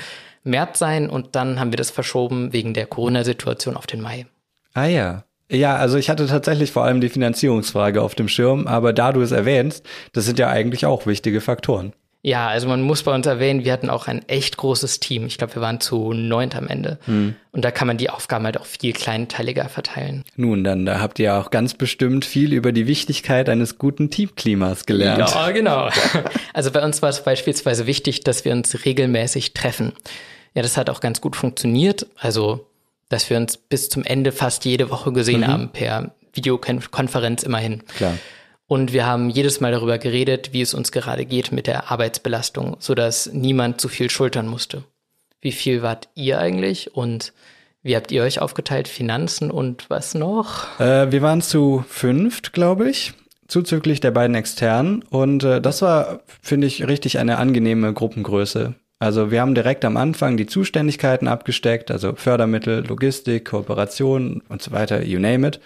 März 0.44 0.78
sein 0.78 1.10
und 1.10 1.34
dann 1.34 1.58
haben 1.58 1.72
wir 1.72 1.76
das 1.76 1.90
verschoben 1.90 2.52
wegen 2.52 2.74
der 2.74 2.86
Corona-Situation 2.86 3.76
auf 3.76 3.86
den 3.86 4.00
Mai. 4.00 4.26
Ah 4.74 4.86
ja. 4.86 5.24
Ja, 5.50 5.76
also 5.76 5.98
ich 5.98 6.08
hatte 6.08 6.26
tatsächlich 6.26 6.72
vor 6.72 6.84
allem 6.84 7.00
die 7.00 7.08
Finanzierungsfrage 7.08 8.00
auf 8.00 8.14
dem 8.14 8.28
Schirm, 8.28 8.66
aber 8.66 8.92
da 8.92 9.12
du 9.12 9.20
es 9.20 9.30
erwähnst, 9.30 9.86
das 10.12 10.24
sind 10.24 10.38
ja 10.38 10.48
eigentlich 10.48 10.86
auch 10.86 11.06
wichtige 11.06 11.40
Faktoren. 11.40 11.92
Ja, 12.26 12.49
also 12.49 12.69
man 12.69 12.81
muss 12.81 13.02
bei 13.02 13.14
uns 13.14 13.26
erwähnen, 13.26 13.66
wir 13.66 13.73
hatten 13.75 13.90
auch 13.90 14.09
ein 14.09 14.26
echt 14.31 14.57
großes 14.57 14.99
Team. 14.99 15.26
Ich 15.26 15.37
glaube, 15.37 15.57
wir 15.57 15.61
waren 15.61 15.78
zu 15.78 16.14
neunt 16.14 16.57
am 16.57 16.69
Ende. 16.69 16.99
Hm. 17.04 17.35
Und 17.52 17.66
da 17.66 17.71
kann 17.71 17.87
man 17.87 17.99
die 17.99 18.09
Aufgaben 18.09 18.47
halt 18.47 18.59
auch 18.59 18.64
viel 18.64 18.95
kleinteiliger 18.95 19.69
verteilen. 19.69 20.25
Nun, 20.35 20.64
dann 20.64 20.87
da 20.87 21.00
habt 21.00 21.19
ihr 21.19 21.35
auch 21.35 21.50
ganz 21.50 21.75
bestimmt 21.75 22.25
viel 22.25 22.54
über 22.54 22.73
die 22.73 22.87
Wichtigkeit 22.87 23.50
eines 23.50 23.76
guten 23.76 24.09
Teamklimas 24.09 24.87
gelernt. 24.87 25.19
Ja, 25.19 25.50
genau. 25.50 25.90
Also 26.54 26.71
bei 26.71 26.83
uns 26.83 27.02
war 27.02 27.11
es 27.11 27.23
beispielsweise 27.23 27.87
wichtig, 27.87 28.21
dass 28.21 28.47
wir 28.47 28.52
uns 28.52 28.87
regelmäßig 28.87 29.52
treffen. 29.52 29.93
Ja, 30.54 30.62
das 30.62 30.78
hat 30.78 30.88
auch 30.88 31.00
ganz 31.00 31.21
gut 31.21 31.37
funktioniert. 31.37 32.07
Also, 32.16 32.66
dass 33.11 33.28
wir 33.28 33.37
uns 33.37 33.59
bis 33.59 33.90
zum 33.90 34.02
Ende 34.02 34.33
fast 34.33 34.64
jede 34.64 34.88
Woche 34.88 35.12
gesehen 35.12 35.40
mhm. 35.40 35.47
haben 35.49 35.69
per 35.71 36.14
Videokonferenz 36.33 37.43
immerhin. 37.43 37.83
Klar. 37.97 38.14
Und 38.66 38.92
wir 38.92 39.06
haben 39.06 39.28
jedes 39.28 39.61
Mal 39.61 39.73
darüber 39.73 39.99
geredet, 39.99 40.52
wie 40.52 40.62
es 40.62 40.75
uns 40.75 40.90
gerade 40.90 41.26
geht 41.26 41.52
mit 41.52 41.66
der 41.66 41.90
Arbeitsbelastung, 41.90 42.76
sodass 42.78 43.30
niemand 43.33 43.80
zu 43.80 43.88
viel 43.88 44.11
schultern 44.11 44.47
musste. 44.47 44.85
Wie 45.40 45.52
viel 45.52 45.83
wart 45.83 46.09
ihr 46.14 46.38
eigentlich 46.38 46.94
und 46.94 47.35
wie 47.83 47.94
habt 47.94 48.11
ihr 48.11 48.23
euch 48.23 48.40
aufgeteilt? 48.40 48.88
Finanzen 48.88 49.50
und 49.50 49.90
was 49.90 50.14
noch? 50.14 50.80
Äh, 50.80 51.12
wir 51.12 51.21
waren 51.21 51.42
zu 51.42 51.85
fünft, 51.87 52.54
glaube 52.54 52.88
ich, 52.88 53.12
zuzüglich 53.47 54.00
der 54.00 54.11
beiden 54.11 54.35
externen. 54.35 55.02
Und 55.02 55.44
äh, 55.44 55.61
das 55.61 55.83
war, 55.83 56.21
finde 56.40 56.66
ich, 56.66 56.88
richtig 56.88 57.18
eine 57.18 57.37
angenehme 57.37 57.92
Gruppengröße. 57.92 58.75
Also 59.00 59.30
wir 59.30 59.40
haben 59.40 59.54
direkt 59.54 59.84
am 59.84 59.96
Anfang 59.96 60.36
die 60.36 60.46
Zuständigkeiten 60.46 61.26
abgesteckt, 61.26 61.90
also 61.90 62.14
Fördermittel, 62.14 62.86
Logistik, 62.86 63.44
Kooperation 63.46 64.42
und 64.48 64.62
so 64.62 64.70
weiter, 64.70 65.02
you 65.02 65.18
name 65.18 65.46
it. 65.46 65.60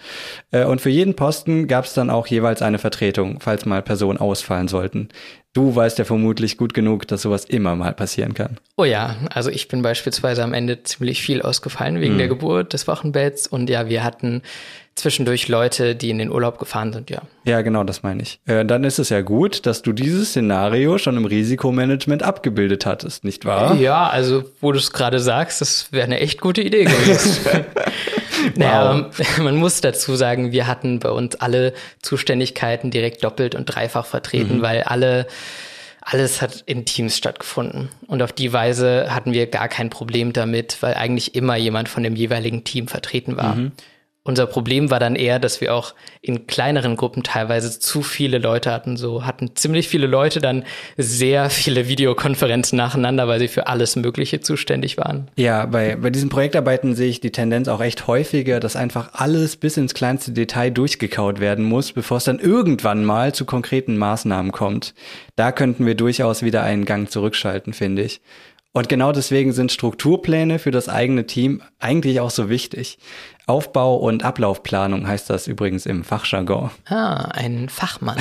Äh, 0.51 0.65
und 0.65 0.81
für 0.81 0.89
jeden 0.89 1.15
Posten 1.15 1.67
gab 1.67 1.85
es 1.85 1.93
dann 1.93 2.09
auch 2.09 2.27
jeweils 2.27 2.61
eine 2.61 2.79
Vertretung, 2.79 3.39
falls 3.39 3.65
mal 3.65 3.81
Personen 3.83 4.17
ausfallen 4.17 4.67
sollten. 4.67 5.09
Du 5.53 5.75
weißt 5.75 5.97
ja 5.97 6.05
vermutlich 6.05 6.57
gut 6.57 6.75
genug, 6.75 7.07
dass 7.07 7.23
sowas 7.23 7.43
immer 7.45 7.75
mal 7.75 7.93
passieren 7.93 8.35
kann. 8.35 8.57
Oh 8.77 8.83
ja, 8.83 9.15
also 9.33 9.49
ich 9.49 9.67
bin 9.67 9.81
beispielsweise 9.81 10.43
am 10.43 10.53
Ende 10.53 10.83
ziemlich 10.83 11.23
viel 11.23 11.41
ausgefallen 11.41 11.99
wegen 12.01 12.13
mhm. 12.13 12.17
der 12.19 12.27
Geburt 12.27 12.73
des 12.73 12.87
Wochenbetts 12.87 13.47
und 13.47 13.67
ja, 13.67 13.89
wir 13.89 14.03
hatten 14.03 14.43
zwischendurch 14.93 15.47
Leute, 15.47 15.95
die 15.95 16.11
in 16.11 16.19
den 16.19 16.29
Urlaub 16.29 16.59
gefahren 16.59 16.93
sind, 16.93 17.09
ja. 17.09 17.21
Ja, 17.45 17.61
genau, 17.61 17.83
das 17.83 18.03
meine 18.03 18.21
ich. 18.21 18.39
Äh, 18.45 18.63
dann 18.65 18.83
ist 18.83 18.99
es 18.99 19.09
ja 19.09 19.21
gut, 19.21 19.65
dass 19.65 19.81
du 19.81 19.91
dieses 19.91 20.29
Szenario 20.29 20.97
schon 20.97 21.17
im 21.17 21.25
Risikomanagement 21.25 22.21
abgebildet 22.21 22.85
hattest, 22.85 23.23
nicht 23.23 23.45
wahr? 23.45 23.75
Ja, 23.75 24.07
also 24.07 24.43
wo 24.61 24.71
du 24.71 24.77
es 24.77 24.91
gerade 24.91 25.19
sagst, 25.19 25.61
das 25.61 25.91
wäre 25.91 26.05
eine 26.05 26.19
echt 26.19 26.41
gute 26.41 26.61
Idee 26.61 26.83
gewesen. 26.83 27.45
naja, 28.55 29.09
man 29.39 29.55
muss 29.55 29.81
dazu 29.81 30.15
sagen, 30.15 30.51
wir 30.51 30.67
hatten 30.67 30.99
bei 30.99 31.09
uns 31.09 31.35
alle 31.35 31.73
Zuständigkeiten 32.01 32.91
direkt 32.91 33.23
doppelt 33.23 33.55
und 33.55 33.65
dreifach 33.65 34.05
vertreten, 34.05 34.57
mhm. 34.57 34.61
weil 34.61 34.83
alle 34.83 35.27
alles 36.01 36.41
hat 36.41 36.63
in 36.65 36.85
Teams 36.85 37.17
stattgefunden. 37.17 37.89
Und 38.07 38.23
auf 38.23 38.31
die 38.31 38.51
Weise 38.51 39.13
hatten 39.13 39.31
wir 39.31 39.45
gar 39.47 39.67
kein 39.67 39.89
Problem 39.91 40.33
damit, 40.33 40.77
weil 40.81 40.95
eigentlich 40.95 41.35
immer 41.35 41.55
jemand 41.55 41.87
von 41.87 42.01
dem 42.01 42.15
jeweiligen 42.15 42.63
Team 42.63 42.87
vertreten 42.87 43.37
war. 43.37 43.55
Mhm. 43.55 43.71
Unser 44.29 44.45
Problem 44.45 44.91
war 44.91 44.99
dann 44.99 45.15
eher, 45.15 45.39
dass 45.39 45.59
wir 45.59 45.73
auch 45.73 45.95
in 46.21 46.45
kleineren 46.45 46.97
Gruppen 46.97 47.23
teilweise 47.23 47.79
zu 47.79 48.03
viele 48.03 48.37
Leute 48.37 48.71
hatten. 48.71 48.95
So 48.95 49.25
hatten 49.25 49.55
ziemlich 49.55 49.87
viele 49.87 50.05
Leute 50.05 50.39
dann 50.39 50.65
sehr 50.97 51.49
viele 51.49 51.87
Videokonferenzen 51.87 52.77
nacheinander, 52.77 53.27
weil 53.27 53.39
sie 53.39 53.47
für 53.47 53.65
alles 53.65 53.95
Mögliche 53.95 54.39
zuständig 54.39 54.97
waren. 54.97 55.31
Ja, 55.35 55.65
bei, 55.65 55.95
bei 55.95 56.11
diesen 56.11 56.29
Projektarbeiten 56.29 56.93
sehe 56.93 57.09
ich 57.09 57.21
die 57.21 57.31
Tendenz 57.31 57.67
auch 57.67 57.81
echt 57.81 58.05
häufiger, 58.05 58.59
dass 58.59 58.75
einfach 58.75 59.13
alles 59.13 59.55
bis 59.55 59.77
ins 59.77 59.95
kleinste 59.95 60.31
Detail 60.31 60.69
durchgekaut 60.69 61.39
werden 61.39 61.65
muss, 61.65 61.91
bevor 61.91 62.17
es 62.17 62.25
dann 62.25 62.37
irgendwann 62.37 63.03
mal 63.05 63.33
zu 63.33 63.45
konkreten 63.45 63.97
Maßnahmen 63.97 64.51
kommt. 64.51 64.93
Da 65.37 65.51
könnten 65.51 65.87
wir 65.87 65.95
durchaus 65.95 66.43
wieder 66.43 66.61
einen 66.61 66.85
Gang 66.85 67.09
zurückschalten, 67.09 67.73
finde 67.73 68.03
ich. 68.03 68.21
Und 68.71 68.87
genau 68.87 69.11
deswegen 69.11 69.51
sind 69.51 69.71
Strukturpläne 69.71 70.59
für 70.59 70.69
das 70.69 70.89
eigene 70.89 71.25
Team 71.25 71.63
eigentlich 71.79 72.19
auch 72.19 72.29
so 72.29 72.49
wichtig. 72.49 72.99
Aufbau- 73.49 73.95
und 73.95 74.23
Ablaufplanung 74.23 75.07
heißt 75.07 75.29
das 75.29 75.47
übrigens 75.47 75.87
im 75.87 76.03
Fachjargon. 76.03 76.69
Ah, 76.87 77.29
ein 77.33 77.67
Fachmann. 77.67 78.17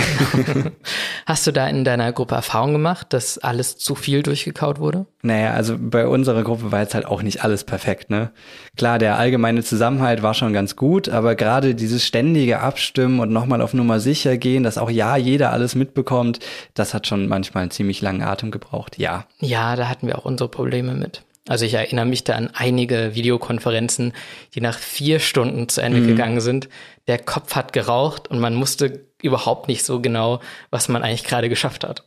Hast 1.27 1.47
du 1.47 1.53
da 1.53 1.69
in 1.69 1.85
deiner 1.85 2.13
Gruppe 2.13 2.35
Erfahrung 2.35 2.73
gemacht, 2.73 3.13
dass 3.13 3.37
alles 3.37 3.77
zu 3.77 3.95
viel 3.95 4.23
durchgekaut 4.23 4.79
wurde? 4.79 5.07
Naja, 5.21 5.53
also 5.53 5.77
bei 5.79 6.07
unserer 6.07 6.45
Gruppe 6.45 6.73
war 6.73 6.81
jetzt 6.81 6.95
halt 6.95 7.05
auch 7.05 7.23
nicht 7.23 7.45
alles 7.45 7.65
perfekt, 7.65 8.09
ne? 8.09 8.31
Klar, 8.77 8.99
der 8.99 9.19
allgemeine 9.19 9.63
Zusammenhalt 9.63 10.23
war 10.23 10.33
schon 10.33 10.55
ganz 10.55 10.77
gut, 10.77 11.11
aber 11.11 11.35
gerade 11.35 11.75
dieses 11.75 12.07
ständige 12.07 12.61
Abstimmen 12.61 13.21
und 13.21 13.31
nochmal 13.31 13.61
auf 13.61 13.75
Nummer 13.75 14.01
sicher 14.01 14.39
gehen, 14.39 14.63
dass 14.63 14.79
auch 14.79 14.91
ja 14.91 15.17
jeder 15.17 15.53
alles 15.53 15.75
mitbekommt, 15.75 16.39
das 16.73 16.95
hat 16.95 17.07
schon 17.07 17.29
manchmal 17.29 17.63
einen 17.63 17.71
ziemlich 17.71 18.01
langen 18.01 18.23
Atem 18.23 18.51
gebraucht, 18.51 18.97
ja. 18.97 19.27
Ja, 19.41 19.77
da 19.77 19.89
hatten 19.89 20.07
wir 20.07 20.17
auch 20.19 20.25
unsere 20.25 20.49
Probleme 20.49 20.95
mit. 20.95 21.23
Also 21.49 21.65
ich 21.65 21.75
erinnere 21.75 22.07
mich 22.07 22.25
da 22.25 22.35
an 22.35 22.51
einige 22.55 23.15
Videokonferenzen, 23.15 24.13
die 24.55 24.61
nach 24.61 24.79
vier 24.79 25.19
Stunden 25.19 25.69
zu 25.69 25.81
Ende 25.81 26.01
mhm. 26.01 26.07
gegangen 26.07 26.41
sind. 26.41 26.69
Der 27.07 27.19
Kopf 27.19 27.57
hat 27.57 27.73
geraucht 27.73 28.29
und 28.29 28.39
man 28.39 28.55
musste 28.55 29.07
überhaupt 29.23 29.67
nicht 29.67 29.85
so 29.85 30.01
genau, 30.01 30.41
was 30.71 30.89
man 30.89 31.03
eigentlich 31.03 31.25
gerade 31.25 31.49
geschafft 31.49 31.85
hat. 31.85 32.05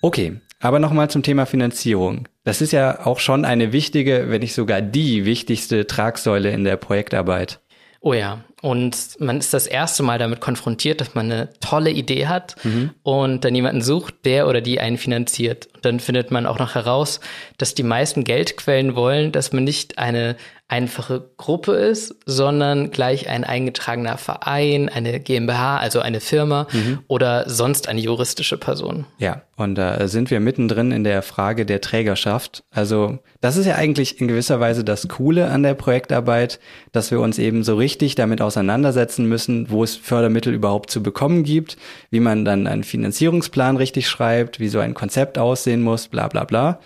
Okay, 0.00 0.40
aber 0.60 0.78
nochmal 0.78 1.10
zum 1.10 1.22
Thema 1.22 1.44
Finanzierung. 1.44 2.28
Das 2.44 2.60
ist 2.60 2.72
ja 2.72 3.04
auch 3.04 3.18
schon 3.18 3.44
eine 3.44 3.72
wichtige, 3.72 4.26
wenn 4.28 4.40
nicht 4.40 4.54
sogar 4.54 4.80
die 4.80 5.24
wichtigste 5.24 5.86
Tragsäule 5.86 6.50
in 6.50 6.64
der 6.64 6.76
Projektarbeit. 6.76 7.60
Oh 8.00 8.14
ja, 8.14 8.44
und 8.62 8.96
man 9.18 9.38
ist 9.38 9.52
das 9.52 9.66
erste 9.66 10.04
Mal 10.04 10.20
damit 10.20 10.40
konfrontiert, 10.40 11.00
dass 11.00 11.16
man 11.16 11.30
eine 11.30 11.48
tolle 11.58 11.90
Idee 11.90 12.28
hat 12.28 12.54
mhm. 12.64 12.90
und 13.02 13.44
dann 13.44 13.56
jemanden 13.56 13.82
sucht, 13.82 14.24
der 14.24 14.46
oder 14.46 14.60
die 14.60 14.78
einen 14.78 14.98
finanziert. 14.98 15.68
Und 15.74 15.84
dann 15.84 15.98
findet 15.98 16.30
man 16.30 16.46
auch 16.46 16.60
noch 16.60 16.76
heraus, 16.76 17.18
dass 17.58 17.74
die 17.74 17.82
meisten 17.82 18.22
Geldquellen 18.22 18.94
wollen, 18.94 19.32
dass 19.32 19.52
man 19.52 19.64
nicht 19.64 19.98
eine 19.98 20.36
einfache 20.72 21.28
Gruppe 21.36 21.72
ist, 21.72 22.14
sondern 22.24 22.90
gleich 22.90 23.28
ein 23.28 23.44
eingetragener 23.44 24.16
Verein, 24.16 24.88
eine 24.88 25.20
GmbH, 25.20 25.76
also 25.76 26.00
eine 26.00 26.20
Firma 26.20 26.66
mhm. 26.72 27.00
oder 27.08 27.44
sonst 27.46 27.88
eine 27.88 28.00
juristische 28.00 28.56
Person. 28.56 29.04
Ja, 29.18 29.42
und 29.56 29.74
da 29.74 30.08
sind 30.08 30.30
wir 30.30 30.40
mittendrin 30.40 30.90
in 30.90 31.04
der 31.04 31.20
Frage 31.20 31.66
der 31.66 31.82
Trägerschaft. 31.82 32.64
Also 32.70 33.18
das 33.42 33.58
ist 33.58 33.66
ja 33.66 33.74
eigentlich 33.74 34.18
in 34.18 34.28
gewisser 34.28 34.60
Weise 34.60 34.82
das 34.82 35.08
Coole 35.08 35.50
an 35.50 35.62
der 35.62 35.74
Projektarbeit, 35.74 36.58
dass 36.92 37.10
wir 37.10 37.20
uns 37.20 37.38
eben 37.38 37.64
so 37.64 37.76
richtig 37.76 38.14
damit 38.14 38.40
auseinandersetzen 38.52 39.26
müssen, 39.26 39.70
wo 39.70 39.82
es 39.82 39.96
Fördermittel 39.96 40.52
überhaupt 40.52 40.90
zu 40.90 41.02
bekommen 41.02 41.42
gibt, 41.42 41.78
wie 42.10 42.20
man 42.20 42.44
dann 42.44 42.66
einen 42.66 42.84
Finanzierungsplan 42.84 43.78
richtig 43.78 44.08
schreibt, 44.08 44.60
wie 44.60 44.68
so 44.68 44.78
ein 44.78 44.92
Konzept 44.92 45.38
aussehen 45.38 45.82
muss, 45.82 46.08
bla 46.08 46.28
bla 46.28 46.44
bla. 46.44 46.80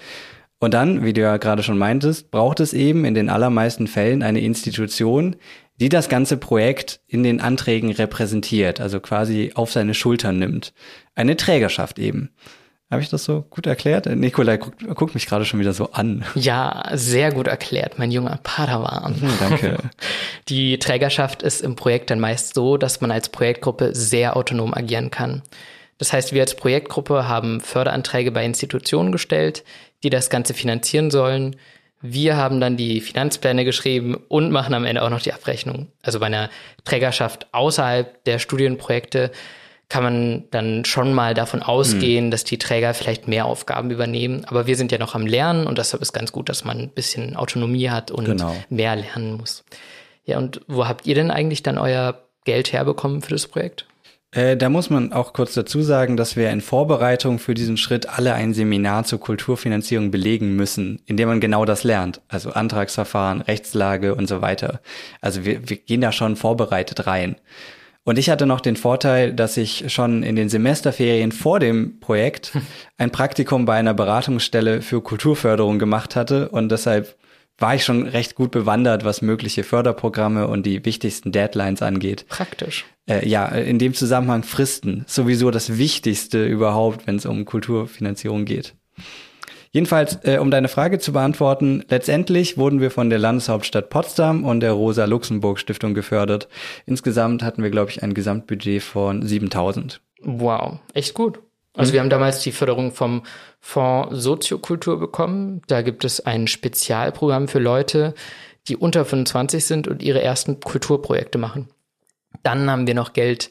Und 0.59 0.75
dann, 0.75 1.05
wie 1.05 1.13
du 1.13 1.21
ja 1.21 1.37
gerade 1.37 1.63
schon 1.63 1.77
meintest, 1.77 2.31
braucht 2.31 2.61
es 2.61 2.73
eben 2.73 3.05
in 3.05 3.15
den 3.15 3.29
allermeisten 3.29 3.89
Fällen 3.89 4.23
eine 4.23 4.41
Institution, 4.41 5.37
die 5.81 5.89
das 5.89 6.09
ganze 6.09 6.37
Projekt 6.37 7.01
in 7.07 7.23
den 7.23 7.41
Anträgen 7.41 7.91
repräsentiert, 7.91 8.81
also 8.81 9.01
quasi 9.01 9.51
auf 9.55 9.73
seine 9.73 9.93
Schultern 9.93 10.39
nimmt. 10.39 10.73
Eine 11.15 11.37
Trägerschaft 11.37 11.99
eben. 11.99 12.31
Habe 12.91 13.03
ich 13.03 13.09
das 13.09 13.25
so 13.25 13.43
gut 13.43 13.67
erklärt? 13.67 14.07
Nikolai 14.07 14.59
guckt, 14.59 14.87
guckt 14.95 15.15
mich 15.15 15.27
gerade 15.27 15.45
schon 15.45 15.59
wieder 15.59 15.73
so 15.73 15.91
an. 15.91 16.25
Ja, 16.37 16.89
sehr 16.93 17.33
gut 17.33 17.49
erklärt, 17.49 17.99
mein 17.99 18.13
junger 18.13 18.39
Padawan. 18.45 19.21
Hm, 19.21 19.33
danke. 19.41 19.79
Die 20.49 20.79
Trägerschaft 20.79 21.43
ist 21.43 21.63
im 21.63 21.75
Projekt 21.75 22.11
dann 22.11 22.21
meist 22.21 22.55
so, 22.55 22.77
dass 22.77 23.01
man 23.01 23.11
als 23.11 23.29
Projektgruppe 23.29 23.93
sehr 23.93 24.37
autonom 24.37 24.73
agieren 24.73 25.11
kann. 25.11 25.43
Das 25.99 26.13
heißt, 26.13 26.33
wir 26.33 26.43
als 26.43 26.55
Projektgruppe 26.55 27.27
haben 27.27 27.61
Förderanträge 27.61 28.31
bei 28.31 28.45
Institutionen 28.45 29.11
gestellt, 29.11 29.65
die 30.05 30.11
das 30.11 30.31
Ganze 30.31 30.55
finanzieren 30.55 31.11
sollen. 31.11 31.57
Wir 32.03 32.37
haben 32.37 32.61
dann 32.61 32.77
die 32.77 33.01
Finanzpläne 33.01 33.65
geschrieben 33.65 34.15
und 34.29 34.53
machen 34.53 34.75
am 34.75 34.85
Ende 34.85 35.03
auch 35.03 35.11
noch 35.11 35.23
die 35.23 35.33
Abrechnung. 35.33 35.89
Also 36.03 36.21
bei 36.21 36.27
einer 36.27 36.51
Trägerschaft 36.85 37.49
außerhalb 37.53 38.23
der 38.25 38.39
Studienprojekte 38.39 39.33
kann 39.89 40.03
man 40.03 40.45
dann 40.51 40.85
schon 40.85 41.13
mal 41.13 41.35
davon 41.35 41.63
ausgehen, 41.63 42.27
mhm. 42.27 42.31
dass 42.31 42.45
die 42.45 42.59
Träger 42.59 42.93
vielleicht 42.93 43.29
mehr 43.29 43.47
Aufgaben 43.47 43.91
übernehmen. 43.91 44.45
Aber 44.47 44.67
wir 44.67 44.77
sind 44.77 44.91
ja 44.91 44.99
noch 44.99 45.15
am 45.15 45.27
Lernen 45.27 45.67
und 45.67 45.79
deshalb 45.79 46.03
ist 46.03 46.13
ganz 46.13 46.33
gut, 46.33 46.49
dass 46.49 46.65
man 46.65 46.79
ein 46.79 46.89
bisschen 46.91 47.37
Autonomie 47.37 47.91
hat 47.91 48.11
und 48.11 48.25
genau. 48.25 48.57
mehr 48.69 48.97
lernen 48.97 49.35
muss. 49.35 49.65
Ja, 50.25 50.39
und 50.39 50.61
wo 50.67 50.89
habt 50.89 51.07
ihr 51.07 51.15
denn 51.15 51.31
eigentlich 51.31 51.63
dann 51.63 51.79
euer 51.79 52.21
Geld 52.45 52.73
herbekommen 52.73 53.23
für 53.23 53.31
das 53.31 53.47
Projekt? 53.47 53.87
Äh, 54.33 54.57
da 54.57 54.69
muss 54.69 54.91
man 54.91 55.13
auch 55.13 55.33
kurz 55.33 55.55
dazu 55.55 55.83
sagen, 55.83 56.17
dass 56.17 56.35
wir 56.35 56.51
in 56.51 56.61
Vorbereitung 56.61 57.39
für 57.39 57.55
diesen 57.55 57.77
Schritt 57.77 58.09
alle 58.09 58.35
ein 58.35 58.55
Seminar 58.55 59.05
zur 59.05 59.21
Kulturfinanzierung 59.21 60.11
belegen 60.11 60.57
müssen, 60.57 61.01
in 61.07 61.17
dem 61.17 61.29
man 61.29 61.41
genau 61.41 61.65
das 61.65 61.85
lernt. 61.85 62.21
Also 62.27 62.51
Antragsverfahren, 62.51 63.41
Rechtslage 63.41 64.17
und 64.17 64.27
so 64.29 64.43
weiter. 64.43 64.81
Also 65.21 65.45
wir, 65.45 65.69
wir 65.69 65.77
gehen 65.77 66.01
da 66.01 66.11
schon 66.11 66.35
vorbereitet 66.35 67.07
rein. 67.07 67.37
Und 68.07 68.21
ich 68.21 68.31
hatte 68.31 68.47
noch 68.47 68.61
den 68.61 68.77
Vorteil, 68.77 69.33
dass 69.33 69.57
ich 69.57 69.93
schon 69.93 70.23
in 70.23 70.37
den 70.37 70.49
Semesterferien 70.49 71.33
vor 71.33 71.59
dem 71.59 71.99
Projekt 71.99 72.53
ein 72.99 73.11
Praktikum 73.11 73.65
bei 73.65 73.75
einer 73.75 73.95
Beratungsstelle 73.95 74.81
für 74.81 75.03
Kulturförderung 75.03 75.81
gemacht 75.81 76.15
hatte 76.15 76.49
und 76.51 76.71
deshalb 76.71 77.17
war 77.59 77.75
ich 77.75 77.85
schon 77.85 78.07
recht 78.07 78.37
gut 78.37 78.53
bewandert, 78.53 79.05
was 79.05 79.23
mögliche 79.23 79.65
Förderprogramme 79.65 80.47
und 80.47 80.67
die 80.67 80.85
wichtigsten 80.85 81.33
Deadlines 81.33 81.83
angeht. 81.83 82.27
Praktisch. 82.29 82.85
Äh, 83.09 83.27
ja, 83.29 83.47
in 83.47 83.81
dem 83.81 83.93
Zusammenhang 83.93 84.45
Fristen. 84.45 85.05
Sowieso 85.09 85.51
das 85.51 85.77
Wichtigste 85.77 86.47
überhaupt, 86.47 87.09
wenn 87.09 87.17
es 87.17 87.27
um 87.27 87.45
Kulturfinanzierung 87.45 88.45
geht. 88.45 88.75
Jedenfalls, 89.77 90.21
äh, 90.23 90.39
um 90.39 90.51
deine 90.51 90.69
Frage 90.69 90.99
zu 91.01 91.13
beantworten, 91.13 91.85
letztendlich 91.91 92.57
wurden 92.57 92.81
wir 92.81 92.91
von 92.91 93.11
der 93.11 93.19
Landeshauptstadt 93.19 93.91
Potsdam 93.91 94.43
und 94.43 94.61
der 94.61 94.73
Rosa-Luxemburg-Stiftung 94.73 95.93
gefördert. 95.93 96.49
Insgesamt 96.87 97.43
hatten 97.43 97.63
wir, 97.63 97.69
glaube 97.69 97.91
ich, 97.91 98.03
ein 98.03 98.15
Gesamtbudget 98.15 98.83
von 98.83 99.21
7000. 99.21 100.01
Wow, 100.23 100.79
echt 100.95 101.13
gut. 101.13 101.41
Also 101.75 101.91
mhm. 101.91 101.93
wir 101.93 102.01
haben 102.01 102.09
damals 102.09 102.41
die 102.41 102.53
Förderung 102.53 102.91
vom 102.91 103.25
Fonds 103.61 104.17
Soziokultur 104.17 104.99
bekommen. 104.99 105.61
Da 105.67 105.83
gibt 105.83 106.07
es 106.07 106.25
ein 106.25 106.47
Spezialprogramm 106.47 107.47
für 107.47 107.59
Leute, 107.59 108.15
die 108.69 108.79
unter 108.79 109.05
25 109.05 109.63
sind 109.63 109.89
und 109.89 110.03
ihre 110.03 110.23
ersten 110.23 110.59
Kulturprojekte 110.59 111.37
machen. 111.37 111.69
Dann 112.43 112.71
haben 112.71 112.87
wir 112.87 112.95
noch 112.95 113.13
Geld 113.13 113.51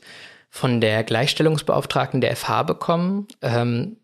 von 0.50 0.82
der 0.82 1.04
Gleichstellungsbeauftragten 1.04 2.20
der 2.20 2.36
FH 2.36 2.64
bekommen, 2.64 3.28
ähm, 3.44 3.98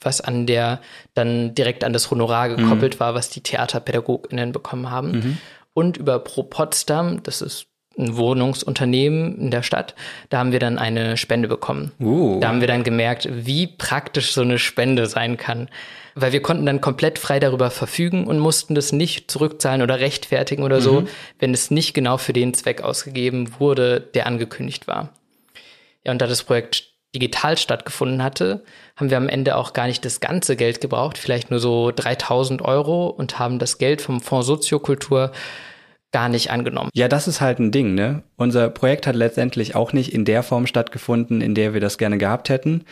was 0.00 0.20
an 0.20 0.46
der 0.46 0.80
dann 1.14 1.54
direkt 1.54 1.84
an 1.84 1.92
das 1.92 2.10
Honorar 2.10 2.48
gekoppelt 2.48 2.96
mhm. 2.96 3.00
war, 3.00 3.14
was 3.14 3.30
die 3.30 3.40
TheaterpädagogInnen 3.40 4.52
bekommen 4.52 4.90
haben. 4.90 5.10
Mhm. 5.10 5.38
Und 5.74 5.96
über 5.96 6.18
Pro 6.18 6.42
Potsdam, 6.42 7.22
das 7.22 7.40
ist 7.40 7.66
ein 7.98 8.16
Wohnungsunternehmen 8.16 9.38
in 9.38 9.50
der 9.50 9.62
Stadt, 9.62 9.94
da 10.30 10.38
haben 10.38 10.52
wir 10.52 10.60
dann 10.60 10.78
eine 10.78 11.16
Spende 11.16 11.48
bekommen. 11.48 11.92
Uh. 12.00 12.38
Da 12.40 12.48
haben 12.48 12.60
wir 12.60 12.68
dann 12.68 12.84
gemerkt, 12.84 13.28
wie 13.30 13.66
praktisch 13.66 14.32
so 14.32 14.42
eine 14.42 14.58
Spende 14.58 15.06
sein 15.06 15.36
kann. 15.36 15.68
Weil 16.14 16.32
wir 16.32 16.42
konnten 16.42 16.66
dann 16.66 16.80
komplett 16.80 17.18
frei 17.18 17.38
darüber 17.38 17.70
verfügen 17.70 18.26
und 18.26 18.38
mussten 18.38 18.74
das 18.74 18.92
nicht 18.92 19.30
zurückzahlen 19.30 19.82
oder 19.82 20.00
rechtfertigen 20.00 20.62
oder 20.62 20.76
mhm. 20.76 20.82
so, 20.82 21.04
wenn 21.38 21.54
es 21.54 21.70
nicht 21.70 21.94
genau 21.94 22.16
für 22.18 22.32
den 22.32 22.54
Zweck 22.54 22.82
ausgegeben 22.82 23.52
wurde, 23.58 24.00
der 24.00 24.26
angekündigt 24.26 24.86
war. 24.86 25.12
Ja, 26.04 26.12
und 26.12 26.20
da 26.20 26.26
das 26.26 26.42
Projekt 26.42 26.88
digital 27.14 27.56
stattgefunden 27.56 28.22
hatte, 28.22 28.64
haben 28.96 29.10
wir 29.10 29.16
am 29.16 29.28
Ende 29.28 29.56
auch 29.56 29.72
gar 29.72 29.86
nicht 29.86 30.04
das 30.04 30.20
ganze 30.20 30.56
Geld 30.56 30.80
gebraucht, 30.80 31.18
vielleicht 31.18 31.50
nur 31.50 31.60
so 31.60 31.90
3000 31.90 32.62
Euro 32.62 33.08
und 33.08 33.38
haben 33.38 33.58
das 33.58 33.78
Geld 33.78 34.02
vom 34.02 34.20
Fonds 34.20 34.46
Soziokultur 34.46 35.32
gar 36.12 36.28
nicht 36.28 36.50
angenommen. 36.50 36.90
Ja, 36.94 37.08
das 37.08 37.28
ist 37.28 37.40
halt 37.40 37.58
ein 37.58 37.70
Ding, 37.70 37.94
ne? 37.94 38.22
Unser 38.36 38.70
Projekt 38.70 39.06
hat 39.06 39.14
letztendlich 39.14 39.74
auch 39.74 39.92
nicht 39.92 40.12
in 40.12 40.24
der 40.24 40.42
Form 40.42 40.66
stattgefunden, 40.66 41.40
in 41.40 41.54
der 41.54 41.74
wir 41.74 41.80
das 41.80 41.98
gerne 41.98 42.18
gehabt 42.18 42.48
hätten. 42.48 42.84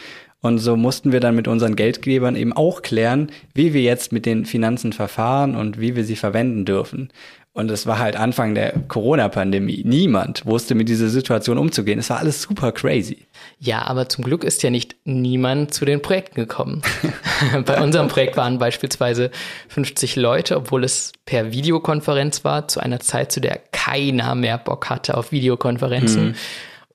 Und 0.42 0.58
so 0.58 0.76
mussten 0.76 1.12
wir 1.12 1.20
dann 1.20 1.34
mit 1.34 1.48
unseren 1.48 1.76
Geldgebern 1.76 2.36
eben 2.36 2.52
auch 2.52 2.82
klären, 2.82 3.32
wie 3.54 3.72
wir 3.72 3.82
jetzt 3.82 4.12
mit 4.12 4.26
den 4.26 4.44
Finanzen 4.44 4.92
verfahren 4.92 5.56
und 5.56 5.80
wie 5.80 5.96
wir 5.96 6.04
sie 6.04 6.16
verwenden 6.16 6.64
dürfen. 6.66 7.10
Und 7.56 7.70
es 7.70 7.86
war 7.86 7.98
halt 7.98 8.16
Anfang 8.16 8.54
der 8.54 8.74
Corona-Pandemie. 8.86 9.82
Niemand 9.86 10.44
wusste 10.44 10.74
mit 10.74 10.90
dieser 10.90 11.08
Situation 11.08 11.56
umzugehen. 11.56 11.98
Es 11.98 12.10
war 12.10 12.18
alles 12.18 12.42
super 12.42 12.70
crazy. 12.70 13.26
Ja, 13.58 13.86
aber 13.86 14.10
zum 14.10 14.24
Glück 14.24 14.44
ist 14.44 14.62
ja 14.62 14.68
nicht 14.68 14.94
niemand 15.04 15.72
zu 15.72 15.86
den 15.86 16.02
Projekten 16.02 16.34
gekommen. 16.34 16.82
Bei 17.64 17.80
unserem 17.80 18.08
Projekt 18.08 18.36
waren 18.36 18.58
beispielsweise 18.58 19.30
50 19.68 20.16
Leute, 20.16 20.54
obwohl 20.58 20.84
es 20.84 21.12
per 21.24 21.50
Videokonferenz 21.50 22.44
war, 22.44 22.68
zu 22.68 22.80
einer 22.80 23.00
Zeit, 23.00 23.32
zu 23.32 23.40
der 23.40 23.58
keiner 23.72 24.34
mehr 24.34 24.58
Bock 24.58 24.90
hatte 24.90 25.16
auf 25.16 25.32
Videokonferenzen. 25.32 26.26
Mhm. 26.26 26.34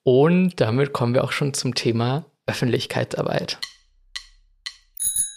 Und 0.03 0.61
damit 0.61 0.93
kommen 0.93 1.15
wir 1.15 1.23
auch 1.23 1.31
schon 1.31 1.55
zum 1.55 1.73
Thema 1.73 2.25
Öffentlichkeitsarbeit. 2.45 3.57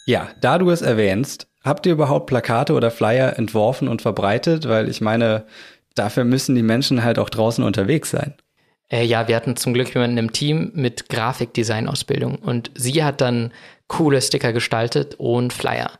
Ja, 0.04 0.28
da 0.42 0.58
du 0.58 0.68
es 0.68 0.82
erwähnst, 0.82 1.46
Habt 1.64 1.86
ihr 1.86 1.92
überhaupt 1.92 2.26
Plakate 2.26 2.74
oder 2.74 2.90
Flyer 2.90 3.38
entworfen 3.38 3.88
und 3.88 4.02
verbreitet? 4.02 4.68
Weil 4.68 4.88
ich 4.88 5.00
meine, 5.00 5.46
dafür 5.94 6.24
müssen 6.24 6.54
die 6.54 6.62
Menschen 6.62 7.02
halt 7.02 7.18
auch 7.18 7.30
draußen 7.30 7.64
unterwegs 7.64 8.10
sein. 8.10 8.34
Äh, 8.90 9.04
ja, 9.04 9.28
wir 9.28 9.36
hatten 9.36 9.56
zum 9.56 9.72
Glück 9.72 9.94
jemanden 9.94 10.18
im 10.18 10.32
Team 10.32 10.72
mit 10.74 11.08
Grafikdesign-Ausbildung 11.08 12.36
und 12.36 12.70
sie 12.74 13.02
hat 13.02 13.22
dann 13.22 13.50
coole 13.88 14.20
Sticker 14.20 14.52
gestaltet 14.52 15.14
und 15.16 15.52
Flyer. 15.54 15.90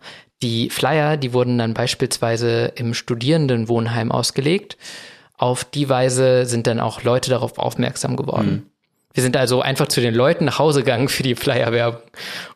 Die 0.43 0.69
Flyer, 0.69 1.17
die 1.17 1.33
wurden 1.33 1.57
dann 1.57 1.73
beispielsweise 1.73 2.73
im 2.77 2.93
Studierendenwohnheim 2.93 4.13
ausgelegt. 4.13 4.77
Auf 5.39 5.65
die 5.65 5.89
Weise 5.89 6.45
sind 6.45 6.67
dann 6.67 6.79
auch 6.79 7.03
Leute 7.03 7.31
darauf 7.31 7.59
aufmerksam 7.59 8.17
geworden. 8.17 8.51
Mhm. 8.51 8.74
Wir 9.15 9.23
sind 9.23 9.37
also 9.37 9.63
einfach 9.63 9.89
zu 9.89 10.01
den 10.01 10.15
Leuten 10.15 10.45
nach 10.45 10.59
Hause 10.59 10.81
gegangen 10.81 11.09
für 11.09 11.23
die 11.23 11.37
Flyer-Werbung. 11.37 12.03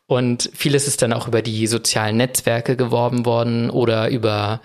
Und 0.07 0.51
vieles 0.55 0.89
ist 0.89 1.01
dann 1.01 1.13
auch 1.13 1.29
über 1.29 1.41
die 1.41 1.67
sozialen 1.69 2.17
Netzwerke 2.17 2.77
geworben 2.77 3.25
worden 3.25 3.71
oder 3.71 4.09
über 4.09 4.61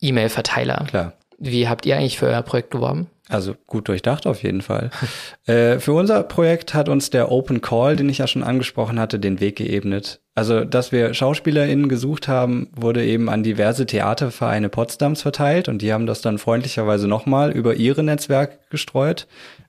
E-Mail-Verteiler. 0.00 0.86
Klar. 0.88 1.12
Wie 1.38 1.68
habt 1.68 1.84
ihr 1.84 1.96
eigentlich 1.96 2.18
für 2.18 2.26
euer 2.26 2.42
Projekt 2.42 2.70
geworben? 2.70 3.08
Also 3.28 3.54
gut 3.66 3.88
durchdacht 3.88 4.26
auf 4.26 4.42
jeden 4.42 4.62
Fall. 4.62 4.90
äh, 5.46 5.78
für 5.78 5.92
unser 5.92 6.22
Projekt 6.22 6.74
hat 6.74 6.88
uns 6.88 7.10
der 7.10 7.30
Open 7.30 7.60
Call, 7.60 7.96
den 7.96 8.08
ich 8.08 8.18
ja 8.18 8.26
schon 8.26 8.44
angesprochen 8.44 8.98
hatte, 8.98 9.18
den 9.18 9.40
Weg 9.40 9.56
geebnet. 9.56 10.20
Also, 10.34 10.64
dass 10.64 10.92
wir 10.92 11.12
SchauspielerInnen 11.12 11.88
gesucht 11.88 12.28
haben, 12.28 12.68
wurde 12.74 13.04
eben 13.04 13.28
an 13.28 13.42
diverse 13.42 13.84
Theatervereine 13.84 14.68
Potsdams 14.68 15.22
verteilt 15.22 15.68
und 15.68 15.82
die 15.82 15.92
haben 15.92 16.06
das 16.06 16.20
dann 16.20 16.38
freundlicherweise 16.38 17.08
nochmal 17.08 17.50
über 17.50 17.74
ihre 17.74 18.02
Netzwerke 18.02 18.58
gestreut. 18.70 19.26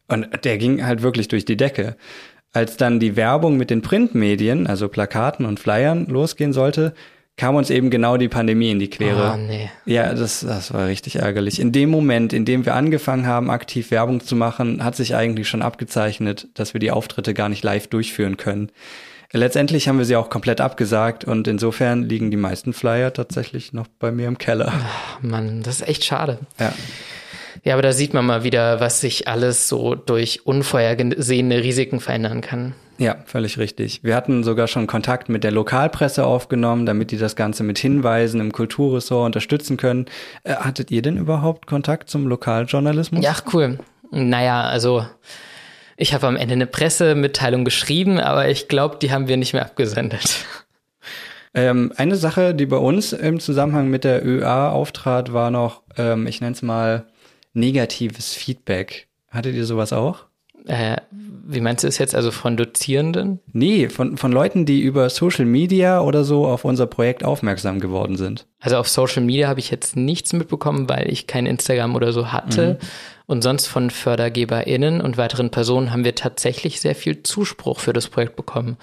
Und 0.07 0.27
der 0.43 0.57
ging 0.57 0.85
halt 0.85 1.01
wirklich 1.01 1.27
durch 1.27 1.45
die 1.45 1.57
Decke. 1.57 1.95
Als 2.53 2.77
dann 2.77 2.99
die 2.99 3.15
Werbung 3.15 3.57
mit 3.57 3.69
den 3.69 3.81
Printmedien, 3.81 4.67
also 4.67 4.87
Plakaten 4.87 5.45
und 5.45 5.59
Flyern, 5.59 6.05
losgehen 6.07 6.53
sollte, 6.53 6.93
kam 7.35 7.55
uns 7.55 7.69
eben 7.69 7.91
genau 7.91 8.17
die 8.17 8.29
Pandemie 8.29 8.71
in 8.71 8.79
die 8.79 8.89
Quere. 8.89 9.35
Oh, 9.35 9.37
nee. 9.37 9.69
Ja, 9.85 10.13
das, 10.13 10.39
das 10.39 10.73
war 10.73 10.87
richtig 10.87 11.17
ärgerlich. 11.17 11.59
In 11.59 11.71
dem 11.71 11.89
Moment, 11.89 12.33
in 12.33 12.45
dem 12.45 12.65
wir 12.65 12.73
angefangen 12.73 13.27
haben, 13.27 13.51
aktiv 13.51 13.91
Werbung 13.91 14.21
zu 14.21 14.35
machen, 14.35 14.83
hat 14.83 14.95
sich 14.95 15.15
eigentlich 15.15 15.47
schon 15.47 15.61
abgezeichnet, 15.61 16.47
dass 16.55 16.73
wir 16.73 16.79
die 16.79 16.89
Auftritte 16.89 17.35
gar 17.35 17.47
nicht 17.47 17.63
live 17.63 17.87
durchführen 17.87 18.37
können. 18.37 18.71
Letztendlich 19.33 19.87
haben 19.87 19.97
wir 19.97 20.05
sie 20.05 20.15
auch 20.15 20.29
komplett 20.29 20.61
abgesagt 20.61 21.25
und 21.25 21.47
insofern 21.47 22.03
liegen 22.03 22.31
die 22.31 22.37
meisten 22.37 22.73
Flyer 22.73 23.13
tatsächlich 23.13 23.73
noch 23.73 23.87
bei 23.99 24.11
mir 24.11 24.27
im 24.27 24.37
Keller. 24.37 24.71
Ach, 24.73 25.21
Mann, 25.21 25.63
das 25.63 25.81
ist 25.81 25.87
echt 25.87 26.05
schade. 26.05 26.39
Ja. 26.59 26.73
Ja, 27.63 27.73
aber 27.73 27.81
da 27.81 27.91
sieht 27.91 28.13
man 28.13 28.25
mal 28.25 28.43
wieder, 28.43 28.79
was 28.79 29.01
sich 29.01 29.27
alles 29.27 29.67
so 29.67 29.95
durch 29.95 30.45
unvorhergesehene 30.45 31.63
Risiken 31.63 31.99
verändern 31.99 32.41
kann. 32.41 32.73
Ja, 32.99 33.17
völlig 33.25 33.59
richtig. 33.59 34.03
Wir 34.03 34.15
hatten 34.15 34.43
sogar 34.43 34.67
schon 34.67 34.87
Kontakt 34.87 35.29
mit 35.29 35.43
der 35.43 35.51
Lokalpresse 35.51 36.25
aufgenommen, 36.25 36.85
damit 36.85 37.11
die 37.11 37.17
das 37.17 37.35
Ganze 37.35 37.63
mit 37.63 37.77
Hinweisen 37.77 38.41
im 38.41 38.51
Kulturressort 38.51 39.27
unterstützen 39.27 39.77
können. 39.77 40.05
Äh, 40.43 40.55
hattet 40.55 40.89
ihr 40.89 41.03
denn 41.03 41.17
überhaupt 41.17 41.67
Kontakt 41.67 42.09
zum 42.09 42.27
Lokaljournalismus? 42.27 43.23
Ja, 43.23 43.35
cool. 43.53 43.77
Naja, 44.09 44.63
also 44.63 45.05
ich 45.95 46.13
habe 46.13 46.27
am 46.27 46.35
Ende 46.35 46.53
eine 46.53 46.67
Pressemitteilung 46.67 47.65
geschrieben, 47.65 48.19
aber 48.19 48.49
ich 48.49 48.67
glaube, 48.67 48.97
die 48.99 49.11
haben 49.11 49.27
wir 49.27 49.37
nicht 49.37 49.53
mehr 49.53 49.65
abgesendet. 49.65 50.45
Ähm, 51.53 51.91
eine 51.97 52.17
Sache, 52.17 52.53
die 52.53 52.67
bei 52.67 52.77
uns 52.77 53.13
im 53.13 53.39
Zusammenhang 53.39 53.87
mit 53.87 54.03
der 54.03 54.23
ÖA 54.23 54.69
auftrat, 54.69 55.33
war 55.33 55.49
noch, 55.49 55.81
ähm, 55.97 56.27
ich 56.27 56.39
nenne 56.39 56.53
es 56.53 56.61
mal, 56.61 57.07
negatives 57.57 58.33
Feedback. 58.33 59.07
Hattet 59.29 59.55
ihr 59.55 59.65
sowas 59.65 59.91
auch? 59.91 60.25
Äh, 60.65 60.97
wie 61.11 61.61
meinst 61.61 61.83
du 61.83 61.87
es 61.87 61.97
jetzt? 61.97 62.13
Also 62.13 62.31
von 62.31 62.57
Dozierenden? 62.57 63.39
Nee, 63.53 63.87
von, 63.87 64.17
von 64.17 64.31
Leuten, 64.31 64.65
die 64.65 64.81
über 64.81 65.09
Social 65.09 65.45
Media 65.45 66.01
oder 66.01 66.23
so 66.23 66.45
auf 66.45 66.65
unser 66.65 66.87
Projekt 66.87 67.23
aufmerksam 67.23 67.79
geworden 67.79 68.17
sind. 68.17 68.47
Also 68.59 68.77
auf 68.77 68.89
Social 68.89 69.23
Media 69.23 69.47
habe 69.47 69.61
ich 69.61 69.71
jetzt 69.71 69.95
nichts 69.95 70.33
mitbekommen, 70.33 70.89
weil 70.89 71.09
ich 71.09 71.25
kein 71.25 71.45
Instagram 71.45 71.95
oder 71.95 72.11
so 72.11 72.31
hatte. 72.33 72.73
Mhm. 72.81 72.87
Und 73.27 73.41
sonst 73.43 73.67
von 73.67 73.89
FördergeberInnen 73.89 75.01
und 75.01 75.17
weiteren 75.17 75.49
Personen 75.49 75.91
haben 75.91 76.03
wir 76.03 76.15
tatsächlich 76.15 76.81
sehr 76.81 76.95
viel 76.95 77.23
Zuspruch 77.23 77.79
für 77.79 77.93
das 77.93 78.07
Projekt 78.07 78.35
bekommen. 78.35 78.77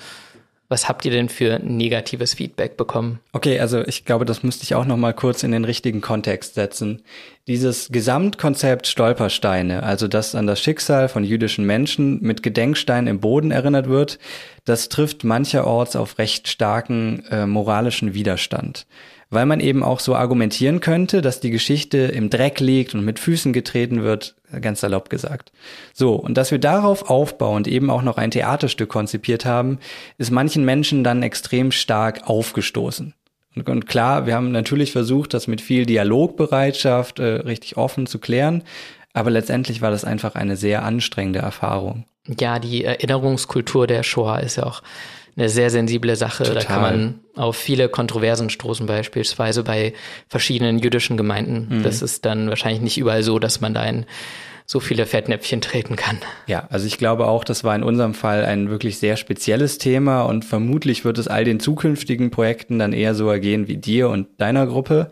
Was 0.69 0.89
habt 0.89 1.05
ihr 1.05 1.11
denn 1.11 1.29
für 1.29 1.59
negatives 1.59 2.35
Feedback 2.35 2.77
bekommen? 2.77 3.21
Okay, 3.33 3.61
also 3.61 3.87
ich 3.87 4.05
glaube, 4.05 4.25
das 4.25 4.43
müsste 4.43 4.65
ich 4.65 4.75
auch 4.75 4.87
noch 4.87 4.97
mal 4.97 5.13
kurz 5.13 5.43
in 5.43 5.53
den 5.53 5.65
richtigen 5.65 6.01
Kontext 6.01 6.55
setzen. 6.55 7.03
Dieses 7.47 7.89
Gesamtkonzept 7.91 8.87
Stolpersteine, 8.87 9.83
also 9.83 10.09
dass 10.09 10.35
an 10.35 10.47
das 10.47 10.61
Schicksal 10.61 11.09
von 11.09 11.23
jüdischen 11.23 11.67
Menschen 11.67 12.23
mit 12.23 12.43
Gedenksteinen 12.43 13.09
im 13.09 13.21
Boden 13.21 13.51
erinnert 13.51 13.89
wird, 13.89 14.19
das 14.65 14.89
trifft 14.89 15.23
mancherorts 15.25 15.97
auf 15.97 16.19
recht 16.19 16.49
starken 16.49 17.25
äh, 17.31 17.47
moralischen 17.47 18.15
Widerstand 18.15 18.87
weil 19.35 19.47
man 19.47 19.61
eben 19.61 19.83
auch 19.83 20.01
so 20.01 20.15
argumentieren 20.15 20.81
könnte, 20.81 21.23
dass 21.23 21.41
die 21.41 21.51
Geschichte 21.51 21.99
im 21.99 22.31
Dreck 22.31 22.61
liegt 22.61 22.95
und 22.95 23.05
mit 23.05 23.19
Füßen 23.19 23.53
getreten 23.53 24.03
wird, 24.03 24.37
ganz 24.61 24.81
salopp 24.81 25.11
gesagt. 25.11 25.53
So, 25.93 26.15
und 26.15 26.37
dass 26.37 26.51
wir 26.51 26.59
darauf 26.59 27.11
aufbauend 27.11 27.69
eben 27.69 27.91
auch 27.91 28.03
noch 28.03 28.17
ein 28.17 28.31
Theaterstück 28.31 28.89
konzipiert 28.89 29.45
haben, 29.45 29.79
ist 30.19 30.31
manchen 30.31 30.65
Menschen 30.65 31.05
dann 31.05 31.23
extrem 31.23 31.73
stark 31.73 32.29
aufgestoßen. 32.29 33.15
Und, 33.57 33.69
und 33.69 33.87
klar, 33.87 34.27
wir 34.27 34.35
haben 34.35 34.53
natürlich 34.53 34.93
versucht, 34.93 35.35
das 35.35 35.47
mit 35.47 35.61
viel 35.61 35.87
Dialogbereitschaft 35.87 37.19
äh, 37.19 37.25
richtig 37.25 37.77
offen 37.77 38.07
zu 38.07 38.19
klären, 38.19 38.63
aber 39.13 39.31
letztendlich 39.31 39.81
war 39.81 39.91
das 39.91 40.05
einfach 40.05 40.35
eine 40.35 40.57
sehr 40.57 40.83
anstrengende 40.83 41.39
Erfahrung. 41.39 42.05
Ja, 42.27 42.59
die 42.59 42.85
Erinnerungskultur 42.85 43.87
der 43.87 44.03
Shoah 44.03 44.41
ist 44.41 44.57
ja 44.57 44.65
auch 44.65 44.83
eine 45.37 45.49
sehr 45.49 45.71
sensible 45.71 46.17
Sache. 46.17 46.45
Total. 46.45 46.63
Da 46.63 46.65
kann 46.65 46.81
man 46.81 47.21
auf 47.35 47.57
viele 47.57 47.89
Kontroversen 47.89 48.51
stoßen, 48.51 48.87
beispielsweise 48.87 49.65
bei 49.65 49.93
verschiedenen 50.29 50.79
jüdischen 50.79 51.17
Gemeinden. 51.17 51.79
Mhm. 51.79 51.83
Das 51.83 52.03
ist 52.03 52.25
dann 52.25 52.49
wahrscheinlich 52.49 52.83
nicht 52.83 52.99
überall 52.99 53.23
so, 53.23 53.39
dass 53.39 53.61
man 53.61 53.75
da 53.75 53.85
in 53.85 54.07
so 54.67 54.81
viele 54.81 55.05
Fettnäpfchen 55.05 55.61
treten 55.61 55.97
kann. 55.97 56.19
Ja, 56.47 56.67
also 56.71 56.87
ich 56.87 56.97
glaube 56.97 57.27
auch, 57.27 57.45
das 57.45 57.65
war 57.65 57.77
in 57.77 57.83
unserem 57.83 58.15
Fall 58.15 58.47
ein 58.47 58.71
wirklich 58.71 58.99
sehr 58.99 59.17
spezielles 59.17 59.77
Thema 59.77 60.23
und 60.23 60.45
vermutlich 60.45 61.05
wird 61.05 61.19
es 61.19 61.29
all 61.29 61.45
den 61.45 61.61
zukünftigen 61.61 62.31
Projekten 62.31 62.79
dann 62.79 62.95
eher 62.95 63.15
so 63.15 63.29
ergehen 63.29 63.69
wie 63.69 63.77
dir 63.77 64.09
und 64.09 64.29
deiner 64.39 64.67
Gruppe. 64.67 65.11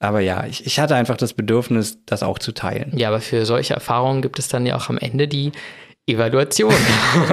Aber 0.00 0.20
ja, 0.20 0.44
ich, 0.46 0.66
ich 0.66 0.80
hatte 0.80 0.96
einfach 0.96 1.16
das 1.16 1.32
Bedürfnis, 1.32 1.98
das 2.04 2.22
auch 2.22 2.38
zu 2.38 2.52
teilen. 2.52 2.92
Ja, 2.96 3.08
aber 3.08 3.20
für 3.20 3.46
solche 3.46 3.74
Erfahrungen 3.74 4.20
gibt 4.20 4.38
es 4.38 4.48
dann 4.48 4.66
ja 4.66 4.76
auch 4.76 4.90
am 4.90 4.98
Ende 4.98 5.28
die 5.28 5.52
Evaluation. 6.12 6.72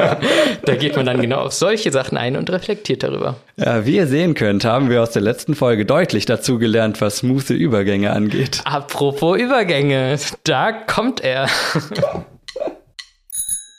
da 0.65 0.75
geht 0.75 0.95
man 0.95 1.05
dann 1.05 1.21
genau 1.21 1.39
auf 1.39 1.53
solche 1.53 1.91
Sachen 1.91 2.17
ein 2.17 2.35
und 2.35 2.49
reflektiert 2.49 3.03
darüber. 3.03 3.35
Ja, 3.57 3.85
wie 3.85 3.97
ihr 3.97 4.07
sehen 4.07 4.33
könnt, 4.33 4.65
haben 4.65 4.89
wir 4.89 5.01
aus 5.01 5.11
der 5.11 5.21
letzten 5.21 5.55
Folge 5.55 5.85
deutlich 5.85 6.25
dazu 6.25 6.57
gelernt, 6.59 7.01
was 7.01 7.17
smooth 7.17 7.49
Übergänge 7.49 8.11
angeht. 8.11 8.61
Apropos 8.65 9.37
Übergänge, 9.39 10.17
da 10.43 10.71
kommt 10.71 11.21
er. 11.21 11.47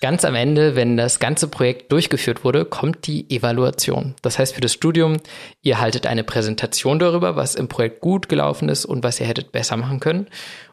Ganz 0.01 0.25
am 0.25 0.37
Ende, 0.37 0.77
wenn 0.77 0.97
das 0.97 1.19
ganze 1.19 1.49
Projekt 1.49 1.91
durchgeführt 1.91 2.45
wurde, 2.45 2.65
kommt 2.65 3.09
die 3.09 3.29
Evaluation. 3.31 4.15
Das 4.23 4.39
heißt 4.39 4.55
für 4.55 4.61
das 4.61 4.73
Studium, 4.73 5.17
ihr 5.63 5.81
haltet 5.81 6.07
eine 6.07 6.23
Präsentation 6.23 7.01
darüber, 7.01 7.35
was 7.35 7.57
im 7.57 7.67
Projekt 7.67 8.01
gut 8.01 8.29
gelaufen 8.29 8.69
ist 8.69 8.85
und 8.85 9.03
was 9.03 9.19
ihr 9.19 9.27
hättet 9.27 9.51
besser 9.51 9.77
machen 9.77 9.99
können. 9.99 10.29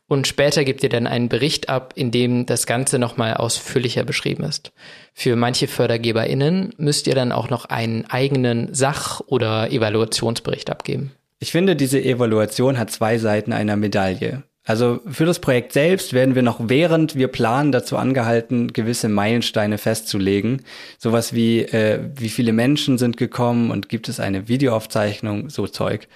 Und 0.08 0.28
später 0.28 0.64
gebt 0.64 0.84
ihr 0.84 0.90
dann 0.90 1.08
einen 1.08 1.30
Bericht 1.30 1.68
ab, 1.68 1.94
in 1.96 2.12
dem 2.12 2.46
das 2.46 2.68
Ganze 2.68 3.00
nochmal 3.00 3.34
ausführlicher 3.36 4.04
beschrieben 4.04 4.44
ist. 4.44 4.72
Für 5.14 5.36
manche 5.36 5.68
FördergeberInnen 5.68 6.74
müsst 6.78 7.08
ihr 7.08 7.16
dann 7.16 7.32
auch 7.32 7.50
noch 7.50 7.66
einen 7.66 8.06
eigenen 8.06 8.74
Sach- 8.74 9.22
oder 9.22 9.72
Evaluationsbericht 9.72 10.70
abgeben. 10.70 11.12
Ich 11.40 11.52
finde, 11.52 11.76
diese 11.76 12.02
Evaluation 12.02 12.78
hat 12.78 12.92
zwei 12.92 13.18
Seiten 13.18 13.52
einer 13.52 13.76
Medaille. 13.76 14.44
Also 14.68 15.00
für 15.06 15.26
das 15.26 15.40
Projekt 15.40 15.74
selbst 15.74 16.14
werden 16.14 16.34
wir 16.34 16.42
noch 16.42 16.60
während 16.60 17.16
wir 17.16 17.28
planen 17.28 17.72
dazu 17.72 17.98
angehalten, 17.98 18.74
gewisse 18.74 19.10
Meilensteine 19.10 19.78
festzulegen. 19.78 20.64
Sowas 20.98 21.34
wie, 21.34 21.62
äh, 21.62 22.00
wie 22.16 22.30
viele 22.30 22.52
Menschen 22.52 22.98
sind 22.98 23.16
gekommen 23.16 23.70
und 23.70 23.90
gibt 23.90 24.10
es 24.10 24.20
eine 24.20 24.48
Videoaufzeichnung, 24.48 25.52
so 25.52 25.68
Zeug. 25.68 26.08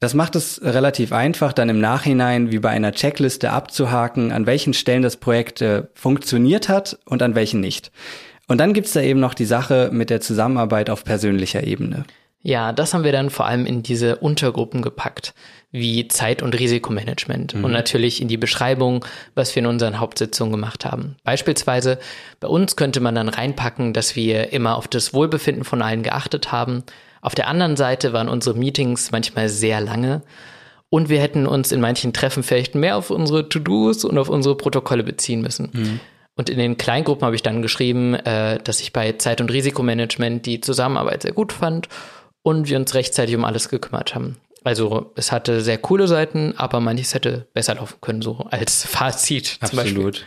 Das 0.00 0.14
macht 0.14 0.34
es 0.34 0.62
relativ 0.62 1.12
einfach, 1.12 1.52
dann 1.52 1.68
im 1.68 1.78
Nachhinein 1.78 2.50
wie 2.50 2.58
bei 2.58 2.70
einer 2.70 2.92
Checkliste 2.92 3.50
abzuhaken, 3.50 4.32
an 4.32 4.46
welchen 4.46 4.72
Stellen 4.72 5.02
das 5.02 5.18
Projekt 5.18 5.60
äh, 5.60 5.82
funktioniert 5.94 6.70
hat 6.70 6.98
und 7.04 7.22
an 7.22 7.34
welchen 7.34 7.60
nicht. 7.60 7.92
Und 8.48 8.58
dann 8.58 8.72
gibt's 8.72 8.94
da 8.94 9.02
eben 9.02 9.20
noch 9.20 9.34
die 9.34 9.44
Sache 9.44 9.90
mit 9.92 10.08
der 10.08 10.22
Zusammenarbeit 10.22 10.88
auf 10.88 11.04
persönlicher 11.04 11.64
Ebene. 11.64 12.04
Ja, 12.42 12.72
das 12.72 12.94
haben 12.94 13.04
wir 13.04 13.12
dann 13.12 13.28
vor 13.28 13.46
allem 13.46 13.66
in 13.66 13.82
diese 13.82 14.16
Untergruppen 14.16 14.80
gepackt, 14.80 15.34
wie 15.70 16.08
Zeit- 16.08 16.42
und 16.42 16.58
Risikomanagement 16.58 17.54
mhm. 17.54 17.64
und 17.64 17.72
natürlich 17.72 18.22
in 18.22 18.28
die 18.28 18.38
Beschreibung, 18.38 19.04
was 19.34 19.54
wir 19.54 19.60
in 19.60 19.66
unseren 19.66 20.00
Hauptsitzungen 20.00 20.52
gemacht 20.52 20.86
haben. 20.86 21.16
Beispielsweise 21.22 21.98
bei 22.40 22.48
uns 22.48 22.76
könnte 22.76 23.00
man 23.00 23.14
dann 23.14 23.28
reinpacken, 23.28 23.92
dass 23.92 24.16
wir 24.16 24.54
immer 24.54 24.76
auf 24.76 24.88
das 24.88 25.12
Wohlbefinden 25.12 25.64
von 25.64 25.82
allen 25.82 26.02
geachtet 26.02 26.50
haben. 26.50 26.84
Auf 27.20 27.34
der 27.34 27.48
anderen 27.48 27.76
Seite 27.76 28.12
waren 28.12 28.28
unsere 28.28 28.56
Meetings 28.58 29.10
manchmal 29.12 29.48
sehr 29.48 29.80
lange 29.80 30.22
und 30.88 31.08
wir 31.08 31.20
hätten 31.20 31.46
uns 31.46 31.72
in 31.72 31.80
manchen 31.80 32.12
Treffen 32.12 32.42
vielleicht 32.42 32.74
mehr 32.74 32.96
auf 32.96 33.10
unsere 33.10 33.48
To-Dos 33.48 34.04
und 34.04 34.18
auf 34.18 34.28
unsere 34.28 34.56
Protokolle 34.56 35.04
beziehen 35.04 35.40
müssen. 35.40 35.70
Mhm. 35.72 36.00
Und 36.36 36.48
in 36.48 36.58
den 36.58 36.76
Kleingruppen 36.76 37.24
habe 37.24 37.36
ich 37.36 37.42
dann 37.42 37.62
geschrieben, 37.62 38.14
äh, 38.14 38.58
dass 38.62 38.80
ich 38.80 38.92
bei 38.92 39.12
Zeit- 39.12 39.40
und 39.40 39.50
Risikomanagement 39.50 40.46
die 40.46 40.60
Zusammenarbeit 40.60 41.22
sehr 41.22 41.32
gut 41.32 41.52
fand 41.52 41.88
und 42.42 42.68
wir 42.68 42.76
uns 42.76 42.94
rechtzeitig 42.94 43.36
um 43.36 43.44
alles 43.44 43.68
gekümmert 43.68 44.14
haben. 44.14 44.36
Also 44.64 45.12
es 45.16 45.32
hatte 45.32 45.60
sehr 45.60 45.78
coole 45.78 46.08
Seiten, 46.08 46.54
aber 46.56 46.80
manches 46.80 47.14
hätte 47.14 47.46
besser 47.54 47.76
laufen 47.76 47.96
können, 48.00 48.22
so 48.22 48.46
als 48.50 48.84
Fazit. 48.88 49.58
Absolut. 49.60 50.24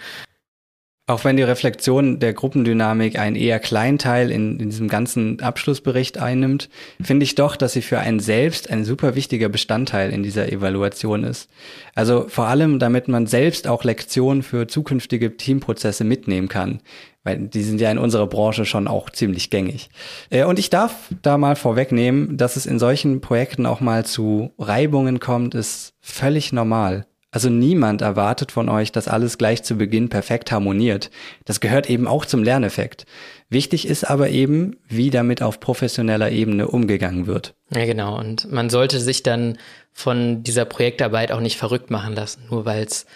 Auch 1.05 1.25
wenn 1.25 1.35
die 1.35 1.43
Reflexion 1.43 2.19
der 2.19 2.31
Gruppendynamik 2.31 3.19
einen 3.19 3.35
eher 3.35 3.59
kleinen 3.59 3.97
Teil 3.97 4.31
in, 4.31 4.57
in, 4.57 4.69
diesem 4.69 4.87
ganzen 4.87 5.41
Abschlussbericht 5.41 6.17
einnimmt, 6.17 6.69
finde 7.01 7.25
ich 7.25 7.35
doch, 7.35 7.57
dass 7.57 7.73
sie 7.73 7.81
für 7.81 7.99
einen 7.99 8.21
selbst 8.21 8.69
ein 8.69 8.85
super 8.85 9.13
wichtiger 9.13 9.49
Bestandteil 9.49 10.13
in 10.13 10.23
dieser 10.23 10.49
Evaluation 10.49 11.25
ist. 11.25 11.49
Also 11.93 12.29
vor 12.29 12.47
allem, 12.47 12.79
damit 12.79 13.09
man 13.09 13.27
selbst 13.27 13.67
auch 13.67 13.83
Lektionen 13.83 14.43
für 14.43 14.67
zukünftige 14.67 15.35
Teamprozesse 15.35 16.05
mitnehmen 16.05 16.47
kann. 16.47 16.79
Weil 17.25 17.37
die 17.49 17.63
sind 17.63 17.81
ja 17.81 17.91
in 17.91 17.97
unserer 17.97 18.27
Branche 18.27 18.63
schon 18.63 18.87
auch 18.87 19.09
ziemlich 19.09 19.49
gängig. 19.49 19.89
Äh, 20.29 20.45
und 20.45 20.57
ich 20.57 20.69
darf 20.69 21.09
da 21.21 21.37
mal 21.37 21.57
vorwegnehmen, 21.57 22.37
dass 22.37 22.55
es 22.55 22.65
in 22.65 22.79
solchen 22.79 23.19
Projekten 23.19 23.65
auch 23.65 23.81
mal 23.81 24.05
zu 24.05 24.51
Reibungen 24.57 25.19
kommt, 25.19 25.53
ist 25.53 25.95
völlig 25.99 26.53
normal. 26.53 27.07
Also 27.33 27.49
niemand 27.49 28.03
erwartet 28.03 28.51
von 28.51 28.69
euch, 28.69 28.91
dass 28.91 29.07
alles 29.07 29.39
gleich 29.39 29.63
zu 29.63 29.75
Beginn 29.75 30.07
perfekt 30.09 30.51
harmoniert. 30.51 31.09
Das 31.45 31.59
gehört 31.59 31.89
eben 31.89 32.07
auch 32.07 32.27
zum 32.27 32.43
Lerneffekt. 32.43 33.07
Wichtig 33.49 33.87
ist 33.87 34.03
aber 34.03 34.29
eben, 34.29 34.77
wie 34.87 35.09
damit 35.09 35.41
auf 35.41 35.59
professioneller 35.59 36.29
Ebene 36.29 36.67
umgegangen 36.67 37.25
wird. 37.25 37.55
Ja, 37.73 37.85
genau. 37.85 38.19
Und 38.19 38.51
man 38.51 38.69
sollte 38.69 38.99
sich 38.99 39.23
dann 39.23 39.57
von 39.91 40.43
dieser 40.43 40.65
Projektarbeit 40.65 41.31
auch 41.31 41.39
nicht 41.39 41.57
verrückt 41.57 41.89
machen 41.89 42.13
lassen, 42.13 42.43
nur 42.51 42.65
weil 42.65 42.83
es 42.83 43.07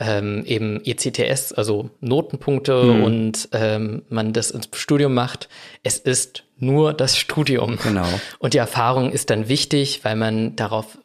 ähm, 0.00 0.44
eben 0.46 0.80
ECTS, 0.82 1.52
also 1.52 1.90
Notenpunkte 2.00 2.84
mhm. 2.84 3.04
und 3.04 3.48
ähm, 3.52 4.02
man 4.08 4.32
das 4.32 4.50
ins 4.50 4.70
Studium 4.72 5.12
macht. 5.12 5.50
Es 5.82 5.98
ist 5.98 6.44
nur 6.56 6.94
das 6.94 7.18
Studium. 7.18 7.78
Genau. 7.82 8.08
Und 8.38 8.54
die 8.54 8.58
Erfahrung 8.58 9.12
ist 9.12 9.28
dann 9.28 9.48
wichtig, 9.48 10.04
weil 10.04 10.16
man 10.16 10.56
darauf 10.56 10.96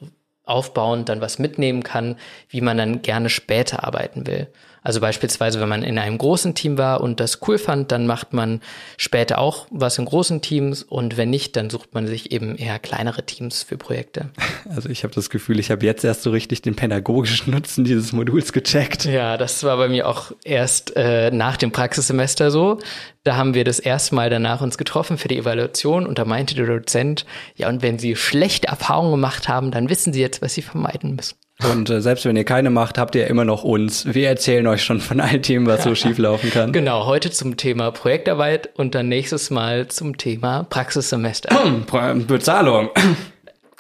aufbauend 0.46 1.10
dann 1.10 1.22
was 1.22 1.40
mitnehmen 1.40 1.84
kann, 1.84 2.18
wie 2.50 2.62
man 2.62 2.78
dann 2.78 3.02
gerne 3.02 3.30
später 3.30 3.84
arbeiten 3.84 4.28
will. 4.28 4.48
Also 4.84 5.00
beispielsweise, 5.00 5.62
wenn 5.62 5.70
man 5.70 5.84
in 5.84 5.98
einem 5.98 6.18
großen 6.18 6.56
Team 6.56 6.78
war 6.78 7.02
und 7.02 7.20
das 7.20 7.40
cool 7.48 7.58
fand, 7.58 7.92
dann 7.92 8.06
macht 8.06 8.34
man 8.34 8.62
später 8.98 9.40
auch 9.40 9.66
was 9.72 9.98
in 9.98 10.06
großen 10.06 10.42
Teams 10.42 10.84
und 10.84 11.16
wenn 11.16 11.30
nicht, 11.30 11.56
dann 11.56 11.70
sucht 11.70 11.94
man 11.94 12.06
sich 12.06 12.32
eben 12.32 12.56
eher 12.56 12.80
kleinere 12.80 13.26
Teams 13.26 13.64
für 13.64 13.78
Projekte. 13.78 14.30
Also 14.76 14.90
ich 14.90 15.04
habe 15.04 15.14
das 15.14 15.30
Gefühl, 15.30 15.60
ich 15.60 15.72
habe 15.72 15.86
jetzt 15.86 16.04
erst 16.04 16.24
so 16.24 16.32
richtig 16.32 16.62
den 16.62 16.76
pädagogischen 16.76 17.52
Nutzen 17.54 17.84
dieses 17.84 18.14
Moduls 18.14 18.54
gecheckt. 18.54 19.06
Ja, 19.06 19.38
das 19.38 19.64
war 19.64 19.78
bei 19.78 19.90
mir 19.90 20.08
auch 20.08 20.32
erst 20.46 20.96
äh, 20.96 21.32
nach 21.32 21.58
dem 21.58 21.72
Praxissemester 21.72 22.50
so. 22.50 22.80
Da 23.24 23.36
haben 23.36 23.54
wir 23.54 23.66
das 23.66 23.80
erste 23.80 24.16
Mal 24.16 24.30
danach 24.30 24.62
uns 24.62 24.78
getroffen 24.78 25.18
für 25.18 25.28
die 25.28 25.38
Evaluation 25.38 26.08
und 26.08 26.18
da 26.18 26.26
meinte 26.26 26.56
der 26.56 26.66
Dozent, 26.66 27.26
ja, 27.56 27.68
und 27.70 27.82
wenn 27.82 28.00
Sie 28.00 28.16
schlechte 28.16 28.68
Erfahrungen 28.68 29.12
gemacht 29.12 29.48
haben, 29.48 29.70
dann 29.70 29.90
wissen 29.90 30.14
Sie 30.14 30.22
jetzt, 30.22 30.42
was 30.42 30.54
Sie 30.54 30.62
vermeiden 30.62 31.16
müssen. 31.16 31.36
Und 31.62 31.90
äh, 31.90 32.02
selbst 32.02 32.26
wenn 32.26 32.36
ihr 32.36 32.44
keine 32.44 32.72
macht, 32.72 32.98
habt 32.98 33.16
ihr 33.16 33.28
immer 33.28 33.46
noch 33.46 33.64
uns. 33.64 34.14
Wir 34.14 34.28
erzählen 34.28 34.68
euch 34.68 34.84
schon 34.84 35.00
von 35.00 35.22
allen 35.22 35.44
Themen, 35.44 35.68
was 35.68 35.84
so 35.84 35.96
schief 36.04 36.18
laufen 36.18 36.52
kann. 36.52 36.74
Genau, 36.74 37.06
heute 37.06 37.32
zum 37.32 37.56
Thema 37.58 37.92
Projektarbeit 37.92 38.70
und 38.76 38.96
dann 38.96 39.08
nächstes 39.08 39.50
Mal 39.50 39.88
zum 39.88 40.18
Thema 40.18 40.64
Praxissemester. 40.64 41.50
Bezahlung. 42.28 42.90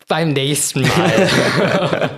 Beim 0.08 0.34
nächsten 0.34 0.82
Mal. 0.82 1.30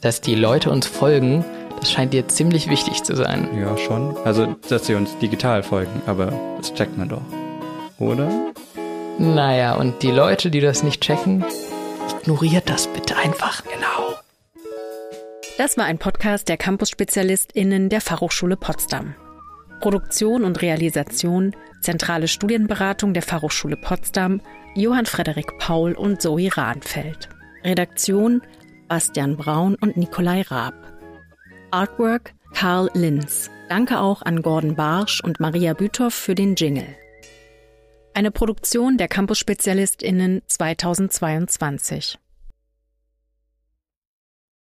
Dass 0.01 0.19
die 0.19 0.33
Leute 0.33 0.71
uns 0.71 0.87
folgen, 0.87 1.45
das 1.79 1.91
scheint 1.91 2.13
dir 2.13 2.27
ziemlich 2.27 2.69
wichtig 2.69 3.03
zu 3.03 3.15
sein. 3.15 3.47
Ja, 3.59 3.77
schon. 3.77 4.17
Also, 4.25 4.55
dass 4.67 4.87
sie 4.87 4.95
uns 4.95 5.15
digital 5.19 5.61
folgen, 5.61 6.01
aber 6.07 6.33
das 6.57 6.73
checkt 6.73 6.97
man 6.97 7.09
doch. 7.09 7.21
Oder? 7.99 8.29
Naja, 9.19 9.75
und 9.75 10.01
die 10.01 10.09
Leute, 10.09 10.49
die 10.49 10.59
das 10.59 10.81
nicht 10.81 11.01
checken, 11.01 11.45
ignoriert 12.19 12.67
das 12.67 12.87
bitte 12.87 13.15
einfach. 13.15 13.63
Genau. 13.63 14.15
Das 15.59 15.77
war 15.77 15.85
ein 15.85 15.99
Podcast 15.99 16.49
der 16.49 16.57
Campus-SpezialistInnen 16.57 17.89
der 17.89 18.01
Fachhochschule 18.01 18.57
Potsdam. 18.57 19.13
Produktion 19.81 20.43
und 20.43 20.63
Realisation, 20.63 21.55
zentrale 21.81 22.27
Studienberatung 22.27 23.13
der 23.13 23.21
Fachhochschule 23.21 23.77
Potsdam, 23.77 24.41
Johann 24.73 25.05
Frederik 25.05 25.59
Paul 25.59 25.93
und 25.93 26.21
Zoe 26.21 26.49
Rahnfeld. 26.55 27.29
Redaktion 27.63 28.41
Bastian 28.91 29.37
Braun 29.37 29.77
und 29.79 29.95
Nikolai 29.95 30.41
Raab. 30.41 30.73
Artwork 31.71 32.33
Karl 32.53 32.89
Linz. 32.93 33.49
Danke 33.69 34.01
auch 34.01 34.21
an 34.21 34.41
Gordon 34.41 34.75
Barsch 34.75 35.23
und 35.23 35.39
Maria 35.39 35.71
Büthoff 35.71 36.13
für 36.13 36.35
den 36.35 36.55
Jingle. 36.55 36.93
Eine 38.13 38.31
Produktion 38.31 38.97
der 38.97 39.07
Campus-SpezialistInnen 39.07 40.41
2022. 40.45 42.19